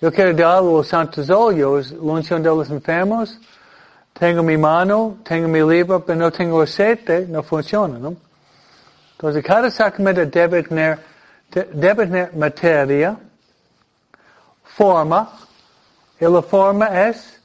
Yo 0.02 0.12
quiero 0.12 0.34
dar 0.34 0.62
los 0.62 0.88
santos 0.88 1.30
óleos, 1.30 1.92
la 1.92 2.00
unción 2.14 2.44
de 2.44 2.50
los 2.50 2.70
enfermos, 2.70 3.40
tengo 4.14 4.44
mi 4.44 4.58
mano, 4.58 5.18
tengo 5.24 5.48
mi 5.48 5.62
libro, 5.62 6.04
pero 6.06 6.20
no 6.20 6.32
tengo 6.32 6.62
aceite, 6.62 7.26
no 7.28 7.42
funciona, 7.44 7.98
¿no? 7.98 8.16
Entonces, 9.14 9.44
cada 9.44 9.72
sacramento 9.72 10.26
debe 10.26 10.64
tener, 10.64 11.00
de- 11.52 11.64
debe 11.74 12.06
tener 12.06 12.36
materia, 12.36 13.18
forma, 14.64 15.30
y 16.20 16.26
la 16.26 16.42
forma 16.42 17.08
es, 17.10 17.40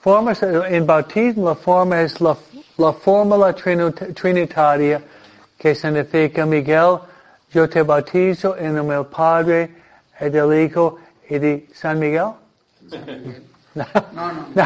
forma 0.00 0.32
es- 0.32 0.42
en 0.42 0.86
bautismo 0.86 1.48
la 1.50 1.54
forma 1.54 2.00
es 2.02 2.20
la, 2.20 2.36
la 2.78 2.92
fórmula 2.92 3.52
trinitaria 3.52 5.02
que 5.58 5.74
significa 5.74 6.46
Miguel, 6.46 7.00
yo 7.50 7.68
te 7.68 7.82
bautizo 7.82 8.56
en 8.56 8.66
el 8.66 8.74
nombre 8.76 8.96
del 8.96 9.06
Padre, 9.06 9.70
y 10.20 10.28
del 10.30 10.64
Hijo 10.64 10.98
y 11.28 11.38
de 11.38 11.68
San 11.74 11.98
Miguel. 11.98 12.32
No, 13.74 13.86
no. 14.12 14.64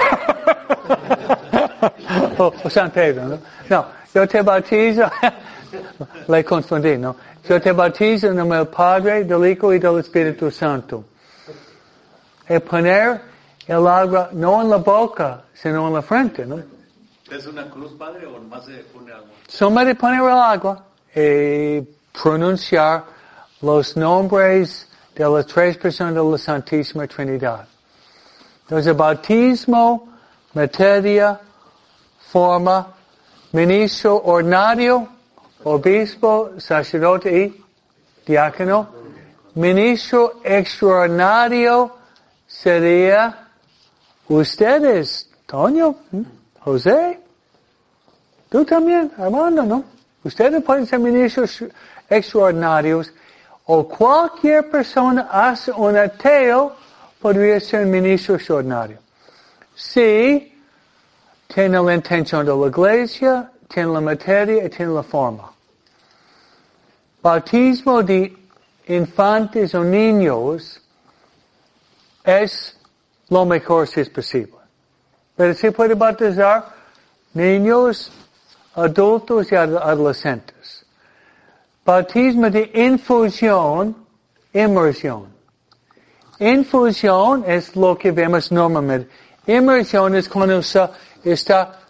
o, 2.39 2.53
o 2.65 2.71
San 2.71 2.91
Pedro, 2.91 3.25
¿no? 3.25 3.39
No, 3.69 3.87
yo 4.15 4.29
te 4.29 4.43
bautizo, 4.43 5.11
le 6.29 6.45
confundí, 6.45 6.99
¿no? 6.99 7.17
Yo 7.49 7.61
te 7.61 7.73
bautizo 7.73 8.27
en 8.27 8.33
el 8.33 8.39
nombre 8.39 8.59
del 8.59 8.69
Padre, 8.69 9.25
del 9.25 9.47
Hijo 9.47 9.73
y 9.73 9.79
del 9.79 9.99
Espíritu 9.99 10.51
Santo. 10.51 11.05
Y 12.49 12.59
poner 12.59 13.21
el 13.67 13.87
agua 13.87 14.29
no 14.33 14.61
en 14.63 14.71
la 14.71 14.77
boca, 14.77 15.45
sino 15.55 15.89
en 15.89 15.95
la 15.95 16.03
frente, 16.03 16.47
¿no? 16.47 16.63
¿Es 17.33 17.47
una 17.47 17.71
cruz, 17.71 17.93
padre, 17.93 18.27
o 18.27 18.39
más 18.41 18.67
se 18.67 18.85
pone 18.93 19.11
agua? 19.11 19.31
Somebody 19.49 19.95
poner 19.95 20.21
el 20.21 20.29
agua 20.29 20.85
y 21.15 21.81
pronunciar 22.13 23.05
los 23.63 23.97
nombres 23.97 24.87
de 25.15 25.27
las 25.27 25.47
tres 25.47 25.79
personas 25.79 26.15
de 26.15 26.23
la 26.23 26.37
Santísima 26.37 27.07
Trinidad. 27.07 27.67
Entonces, 28.65 28.95
bautismo, 28.95 30.13
materia, 30.53 31.41
forma, 32.31 32.93
ministro 33.53 34.23
ordinario, 34.25 35.09
obispo, 35.65 36.51
sacerdote 36.59 37.45
y 37.45 37.65
diácono. 38.27 38.91
Ministro 39.55 40.41
extraordinario 40.45 41.97
sería 42.47 43.49
ustedes, 44.29 45.31
Toño, 45.47 45.97
¿m? 46.13 46.25
José, 46.61 47.22
tú 48.53 48.67
también, 48.67 49.11
Armando, 49.17 49.63
¿no? 49.63 49.83
Ustedes 50.23 50.63
pueden 50.63 50.87
ser 50.87 50.99
ministros 50.99 51.65
extraordinarios 52.09 53.11
o 53.65 53.89
cualquier 53.89 54.71
persona 54.71 55.29
hasta 55.31 55.75
un 55.75 55.97
ateo 55.97 56.77
podría 57.19 57.59
ser 57.59 57.87
ministro 57.87 58.35
extraordinario. 58.35 58.99
Si 59.75 60.55
tiene 61.53 61.83
la 61.83 61.95
intención 61.95 62.45
de 62.45 62.55
la 62.55 62.67
iglesia, 62.67 63.51
tiene 63.69 63.91
la 63.91 64.01
materia 64.03 64.67
y 64.67 64.69
tiene 64.69 64.93
la 64.93 65.03
forma. 65.03 65.51
Bautismo 67.23 68.03
de 68.03 68.37
infantes 68.89 69.75
o 69.75 69.83
niños 69.83 70.79
es 72.23 72.77
lo 73.31 73.47
mejor 73.47 73.89
si 73.89 74.01
es 74.01 74.11
posible. 74.11 74.57
Pero 75.37 75.55
se 75.55 75.73
puede 75.73 75.95
bautizar 75.95 76.83
niños, 77.33 78.13
adultos 78.75 79.51
y 79.53 79.55
adolescentes. 79.55 80.85
Bautismo 81.85 82.49
de 82.51 82.71
infusión, 82.75 83.97
inmersión. 84.53 85.27
Infusión 86.39 87.45
es 87.47 87.75
lo 87.77 87.97
que 87.97 88.13
vemos 88.13 88.51
normalmente. 88.51 89.09
Inmersión 89.47 90.15
es 90.15 90.29
cuando 90.29 90.63
se 90.63 90.89
está 91.25 91.81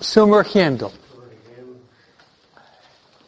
sumergiendo. 0.00 0.92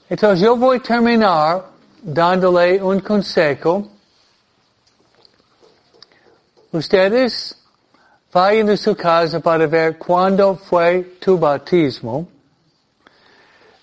Entonces 0.08 0.40
yo 0.40 0.56
voy 0.56 0.78
a 0.78 0.82
terminar 0.82 1.66
dándole 2.02 2.82
un 2.82 3.00
consejo. 3.00 3.88
Ustedes 6.72 7.57
vayan 8.32 8.70
a 8.70 8.76
su 8.76 8.94
casa 8.94 9.40
para 9.40 9.66
ver 9.66 9.98
cuándo 9.98 10.56
fue 10.56 11.16
tu 11.20 11.38
bautismo 11.38 12.28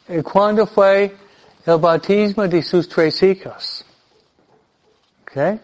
y 0.07 0.21
cuándo 0.21 0.67
fue 0.67 1.15
el 1.65 1.77
bautismo 1.77 2.47
de 2.47 2.61
sus 2.61 2.87
tres 2.87 3.21
hijos. 3.23 3.83
¿Ok? 5.21 5.59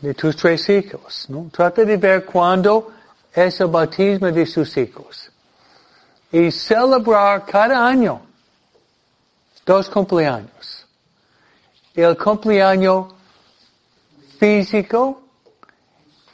De 0.00 0.14
tus 0.14 0.36
tres 0.36 0.68
hijos. 0.68 1.26
¿no? 1.28 1.48
Trata 1.50 1.84
de 1.84 1.96
ver 1.96 2.24
cuándo 2.26 2.92
es 3.32 3.60
el 3.60 3.68
bautismo 3.68 4.30
de 4.30 4.44
sus 4.44 4.76
hijos. 4.76 5.30
Y 6.32 6.50
celebrar 6.50 7.44
cada 7.46 7.86
año 7.86 8.20
dos 9.64 9.88
cumpleaños. 9.88 10.86
El 11.94 12.16
cumpleaños 12.16 13.12
físico 14.38 15.22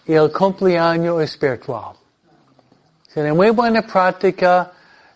y 0.07 0.15
el 0.15 0.31
cumpleaños 0.33 1.21
espiritual. 1.23 1.97
Tiene 3.13 3.33
muy 3.33 3.51
buena 3.51 3.83
práctica, 3.83 4.71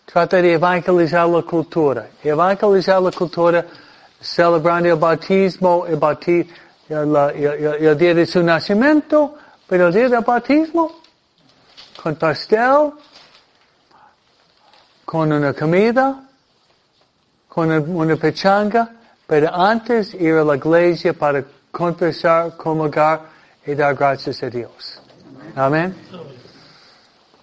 trata 0.05 0.41
de 0.41 0.53
evangelizar 0.53 1.27
la 1.29 1.41
cultura. 1.43 2.09
Evangelizar 2.23 3.01
la 3.01 3.11
cultura 3.11 3.65
celebrando 4.19 4.89
el 4.89 4.95
bautismo, 4.95 5.85
el, 5.85 5.95
bauti 5.97 6.47
el, 6.89 7.15
el, 7.15 7.85
el, 7.85 7.97
día 7.97 8.13
de 8.13 8.25
su 8.25 8.43
nacimiento, 8.43 9.35
pero 9.67 9.87
el 9.87 9.93
día 9.93 10.09
del 10.09 10.21
bautismo, 10.21 11.01
con 12.01 12.15
pastel, 12.15 12.91
con 15.05 15.31
una 15.31 15.53
comida, 15.53 16.23
con 17.47 17.71
una 17.71 18.15
pechanga, 18.15 18.89
pero 19.27 19.53
antes 19.53 20.13
ir 20.13 20.35
a 20.35 20.43
la 20.43 20.55
iglesia 20.55 21.13
para 21.13 21.43
confesar, 21.71 22.57
comulgar 22.57 23.21
y 23.65 23.75
dar 23.75 23.95
gracias 23.95 24.41
a 24.43 24.49
Dios. 24.49 25.01
Amén. 25.55 25.95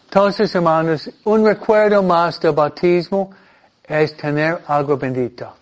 Entonces, 0.05 0.55
hermanos, 0.55 1.11
un 1.25 1.45
recuerdo 1.45 2.03
más 2.03 2.41
del 2.41 2.53
bautismo 2.53 3.31
es 3.85 4.16
tener 4.16 4.62
agua 4.66 4.97
bendita. 4.97 5.55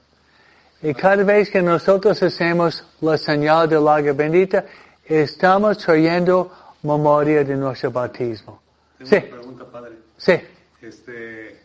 Y 0.83 0.95
cada 0.95 1.23
vez 1.25 1.51
que 1.51 1.61
nosotros 1.63 2.23
hacemos 2.23 2.85
la 3.01 3.19
señal 3.19 3.69
del 3.69 3.89
agua 3.89 4.13
bendita, 4.13 4.65
estamos 5.05 5.79
trayendo 5.79 6.53
memoria 6.83 7.43
de 7.43 7.57
nuestro 7.57 7.91
bautismo. 7.91 8.61
Tengo 8.99 9.11
Sí. 9.11 9.17
una 9.17 9.37
pregunta, 9.37 9.65
padre. 9.65 9.93
Sí. 10.17 10.33
Este, 10.81 11.61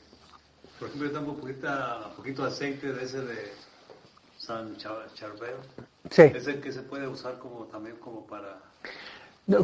por 0.79 0.87
ejemplo, 0.87 1.09
yo 1.11 1.19
tengo 1.19 1.31
un 1.33 1.39
poquito, 1.39 1.67
poquito 2.17 2.41
de 2.43 2.47
aceite 2.47 2.91
de 2.93 3.03
ese 3.03 3.21
de 3.21 3.53
San 4.37 4.75
Cha- 4.77 5.07
Charbel. 5.13 5.55
Sí. 6.09 6.23
Ese 6.23 6.59
que 6.59 6.71
se 6.71 6.81
puede 6.81 7.07
usar 7.07 7.37
como 7.37 7.65
también 7.65 7.97
como 7.97 8.25
para... 8.25 8.57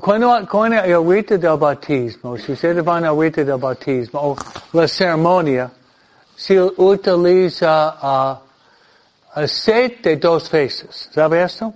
Cuando, 0.02 0.46
cuando 0.50 0.82
el 0.82 1.08
rito 1.08 1.38
del 1.38 1.58
bautismo, 1.58 2.38
si 2.38 2.52
ustedes 2.52 2.84
van 2.84 3.06
al 3.06 3.18
rito 3.18 3.44
del 3.44 3.58
bautismo, 3.58 4.20
o 4.22 4.36
la 4.74 4.88
ceremonia, 4.88 5.72
se 6.36 6.62
utiliza 6.62 7.98
ah, 8.02 8.42
aceite 9.34 10.18
dos 10.18 10.50
veces. 10.52 11.10
¿Sabe 11.14 11.44
esto? 11.44 11.74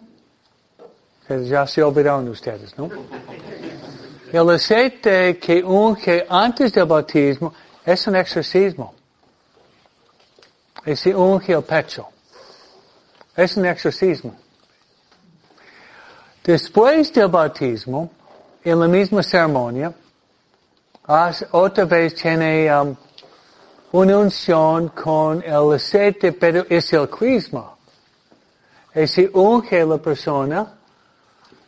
Que 1.28 1.46
Ya 1.46 1.66
se 1.66 1.82
olvidaron 1.82 2.28
ustedes, 2.28 2.78
¿no? 2.78 2.90
El 4.32 4.50
aceite 4.50 5.38
que 5.38 5.64
unge 5.64 6.26
antes 6.30 6.74
del 6.74 6.86
bautismo 6.86 7.54
es 7.86 8.08
un 8.08 8.16
exorcismo. 8.16 8.94
Y 10.86 10.96
se 10.96 11.14
unge 11.14 11.54
el 11.54 11.64
pecho. 11.64 12.08
Es 13.36 13.58
un 13.58 13.66
exorcismo. 13.66 14.36
Después 16.44 17.14
del 17.14 17.28
bautismo, 17.28 18.10
en 18.64 18.80
la 18.80 18.88
misma 18.88 19.22
ceremonia, 19.24 19.94
otra 21.52 21.86
vez 21.86 22.16
tiene 22.16 22.74
um, 22.74 22.96
una 23.92 24.18
unción 24.18 24.90
con 24.90 25.44
el 25.44 25.74
aceite, 25.74 26.32
pero 26.32 26.66
es 26.70 26.92
el 26.94 27.10
crisma. 27.10 27.76
Y 28.96 29.08
se 29.08 29.30
unge 29.34 29.86
la 29.86 29.98
persona, 29.98 30.74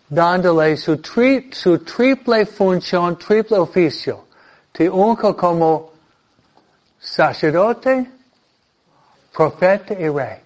dándole 0.10 0.76
su, 0.78 0.98
tri- 0.98 1.54
su 1.54 1.80
triple 1.80 2.46
función, 2.46 3.18
triple 3.18 3.58
oficio. 3.58 4.26
Te 4.72 4.90
unge 4.90 5.36
como 5.36 5.92
sacerdote, 7.00 8.10
profeta 9.32 9.94
y 9.94 10.10
rey. 10.10 10.40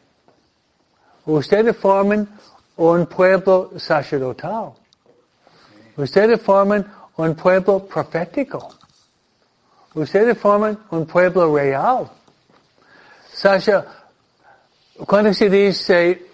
Ustedes 1.25 1.75
forman 1.77 2.27
un 2.77 3.05
pueblo 3.07 3.71
sacerdotal. 3.77 4.73
Ustedes 5.97 6.41
forman 6.41 6.85
un 7.17 7.35
pueblo 7.35 7.79
profético. 7.79 8.69
Ustedes 9.95 10.37
forman 10.37 10.77
un 10.91 11.05
pueblo 11.05 11.55
real. 11.55 12.09
Sasha, 13.33 13.85
cuando 15.05 15.33
se 15.33 15.49
dice 15.49 16.25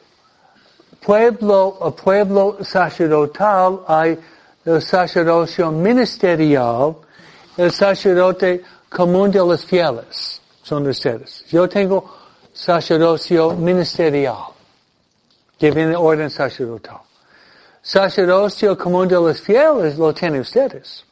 pueblo 0.99 1.77
o 1.79 1.91
pueblo 1.91 2.57
sacerdotal, 2.61 3.81
hay 3.87 4.19
el 4.65 4.81
sacerdocio 4.81 5.71
ministerial, 5.71 6.95
el 7.57 7.71
sacerdote 7.71 8.63
común 8.89 9.31
de 9.31 9.39
los 9.39 9.65
fieles, 9.65 10.41
son 10.61 10.87
ustedes. 10.87 11.45
Yo 11.49 11.67
tengo 11.67 12.13
sacerdocio 12.53 13.51
ministerial 13.51 14.52
que 15.63 15.71
viene 15.71 15.91
de 15.91 15.95
orden 15.95 16.29
sacerdotal. 16.29 16.99
Sacerdocio 17.81 18.77
común 18.77 19.07
de 19.07 19.15
los 19.15 19.39
fieles 19.39 19.97
lo 19.97 20.13
tienen 20.13 20.41
ustedes, 20.41 21.05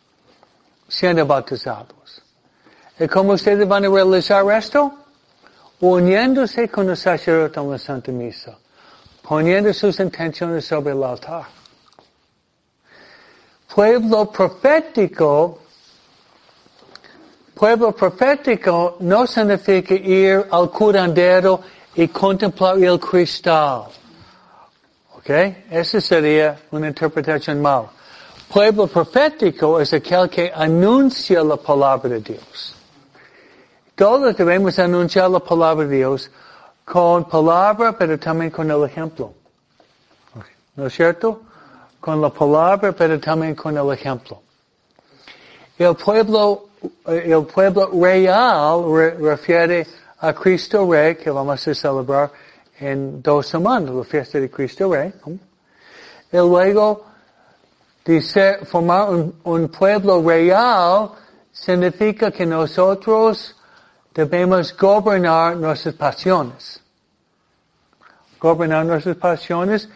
siendo 0.89 1.25
bautizados. 1.25 2.21
¿Y 2.99 3.07
cómo 3.07 3.31
ustedes 3.31 3.65
van 3.65 3.85
a 3.85 3.87
realizar 3.87 4.43
esto? 4.51 4.91
Uniéndose 5.79 6.67
con 6.67 6.89
el 6.89 6.97
sacerdote 6.97 7.61
en 7.61 7.71
la 7.71 7.77
Santa 7.77 8.11
Misa, 8.11 8.57
poniendo 9.21 9.73
sus 9.73 9.97
intenciones 10.01 10.65
sobre 10.65 10.91
el 10.91 11.01
altar. 11.01 11.45
Pueblo 13.73 14.29
profético, 14.29 15.59
pueblo 17.55 17.93
profético 17.93 18.97
no 18.99 19.25
significa 19.25 19.93
ir 19.93 20.45
al 20.51 20.69
curandero 20.69 21.61
y 21.95 22.09
contemplar 22.09 22.77
el 22.79 22.99
cristal. 22.99 24.00
¿Ok? 25.21 25.29
Esa 25.69 26.01
sería 26.01 26.59
una 26.71 26.87
interpretación 26.87 27.61
mal. 27.61 27.85
Pueblo 28.51 28.87
profético 28.87 29.79
es 29.79 29.93
aquel 29.93 30.29
que 30.29 30.51
anuncia 30.53 31.43
la 31.43 31.55
palabra 31.57 32.09
de 32.09 32.19
Dios. 32.19 32.75
Todos 33.95 34.35
debemos 34.35 34.77
anunciar 34.79 35.29
la 35.29 35.39
palabra 35.39 35.85
de 35.85 35.97
Dios 35.97 36.29
con 36.83 37.29
palabra, 37.29 37.95
pero 37.97 38.17
también 38.19 38.49
con 38.51 38.69
el 38.69 38.83
ejemplo. 38.83 39.33
¿No 40.75 40.87
es 40.87 40.93
cierto? 40.93 41.43
Con 41.99 42.19
la 42.19 42.29
palabra, 42.29 42.91
pero 42.91 43.19
también 43.19 43.53
con 43.53 43.77
el 43.77 43.93
ejemplo. 43.93 44.41
El 45.77 45.95
pueblo, 45.95 46.69
eh, 47.07 47.25
el 47.27 47.45
pueblo 47.45 47.89
real 47.93 48.83
re- 48.91 49.15
refiere 49.19 49.85
a 50.19 50.33
Cristo 50.33 50.91
Rey, 50.91 51.15
que 51.15 51.29
vamos 51.29 51.67
a 51.67 51.73
celebrar 51.75 52.31
en 52.81 53.21
dos 53.21 53.47
semanas, 53.47 53.93
la 53.93 54.03
fiesta 54.03 54.39
de 54.39 54.49
Cristo 54.49 54.91
Rey. 54.91 55.13
Y 56.31 56.37
luego, 56.37 57.05
dice, 58.03 58.57
formar 58.65 59.09
un, 59.43 59.69
pueblo 59.69 60.21
real 60.27 61.11
significa 61.51 62.31
que 62.31 62.45
nosotros 62.45 63.55
debemos 64.13 64.75
gobernar 64.75 65.55
nuestras 65.55 65.95
pasiones. 65.95 66.81
gobernar 68.39 68.85
nuestras 68.85 69.15
pasiones. 69.17 69.87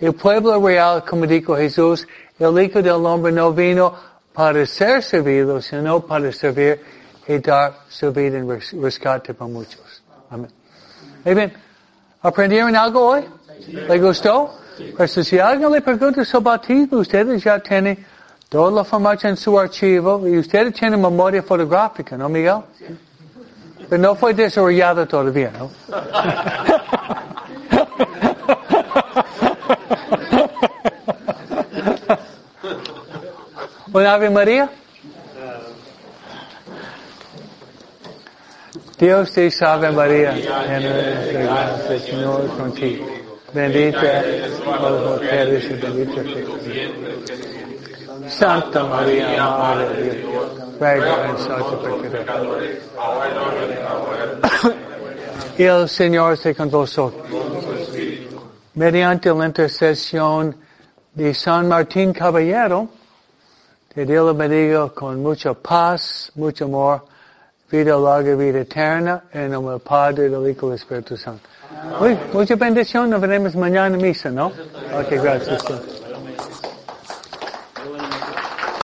El 0.00 0.14
pueblo 0.14 0.60
real, 0.66 1.04
como 1.04 1.24
dijo 1.24 1.56
Jesús, 1.56 2.08
el 2.40 2.60
Hijo 2.60 2.82
del 2.82 3.06
Hombre 3.06 3.30
no 3.30 3.52
vino 3.52 3.94
para 4.32 4.66
ser 4.66 5.00
servido, 5.04 5.62
sino 5.62 6.04
para 6.04 6.32
servir 6.32 6.80
y 7.28 7.38
dar 7.38 7.82
su 7.88 8.12
vida 8.12 8.38
en 8.38 8.48
rescate 8.82 9.32
para 9.32 9.48
muchos. 9.48 10.02
Amén. 10.28 11.52
¿Aprendieron 12.22 12.76
algo 12.76 13.04
hoy? 13.08 13.24
¿Le 13.68 13.98
gustó? 13.98 14.54
Pues 14.96 15.12
si 15.12 15.38
alguien 15.40 15.72
le 15.72 15.80
pregunta 15.80 16.24
sobre 16.24 16.44
bautismo, 16.44 16.98
ustedes 16.98 17.42
ya 17.42 17.58
tienen 17.58 18.06
toda 18.48 18.70
la 18.70 18.80
información 18.82 19.30
en 19.30 19.36
su 19.36 19.58
archivo 19.58 20.26
y 20.26 20.38
ustedes 20.38 20.72
tienen 20.74 21.00
memoria 21.00 21.42
fotográfica, 21.42 22.16
¿no, 22.16 22.28
Miguel? 22.28 22.58
Pero 23.88 24.02
no 24.02 24.14
fue 24.14 24.34
desarrollado 24.34 25.06
todavía, 25.06 25.50
¿no? 25.58 25.70
¿Una 33.92 34.14
Ave 34.14 34.30
María? 34.30 34.70
Dios 39.02 39.32
te 39.32 39.50
salve 39.50 39.90
María, 39.90 40.30
llena 40.30 40.78
de 40.78 41.32
gracia, 41.32 41.90
el 41.90 42.00
Señor 42.02 42.44
es 42.44 42.52
contigo. 42.52 43.04
Bendita 43.52 44.20
eres 44.20 44.52
por 44.60 44.80
las 44.80 44.92
mujeres 44.92 45.64
y 45.64 45.74
bendito 45.74 46.20
es 46.20 48.32
Santa 48.32 48.84
María, 48.84 49.42
Madre 49.42 49.88
de 49.88 50.18
Dios, 50.18 50.52
ruega 50.78 51.24
en 51.24 51.32
nosotros 51.32 52.06
pecadores. 52.12 52.78
Y 55.58 55.64
el 55.64 55.88
Señor 55.88 56.34
esté 56.34 56.54
con 56.54 56.70
vosotros. 56.70 57.26
Mediante 58.74 59.34
la 59.34 59.46
intercesión 59.46 60.54
de 61.12 61.34
San 61.34 61.66
Martín 61.66 62.12
Caballero, 62.12 62.88
que 63.92 64.06
Dios 64.06 64.26
lo 64.26 64.32
bendiga 64.32 64.90
con 64.90 65.20
mucha 65.20 65.54
paz, 65.54 66.30
mucho 66.36 66.66
amor, 66.66 67.10
vida 67.72 67.96
larga, 67.96 68.36
vida 68.36 68.60
eterna, 68.60 69.24
en 69.32 69.50
nombre 69.50 69.72
del 69.72 69.80
Padre, 69.80 70.28
del 70.28 70.50
Hijo 70.50 70.66
y 70.66 70.70
del 70.70 70.78
Espíritu 70.78 71.16
Santo. 71.16 71.48
Uy, 72.00 72.16
mucha 72.32 72.54
bendición, 72.54 73.08
nos 73.08 73.20
veremos 73.20 73.56
mañana 73.56 73.96
en 73.96 74.02
misa, 74.02 74.30
¿no? 74.30 74.48
Ok, 74.48 75.10
gracias. 75.12 76.01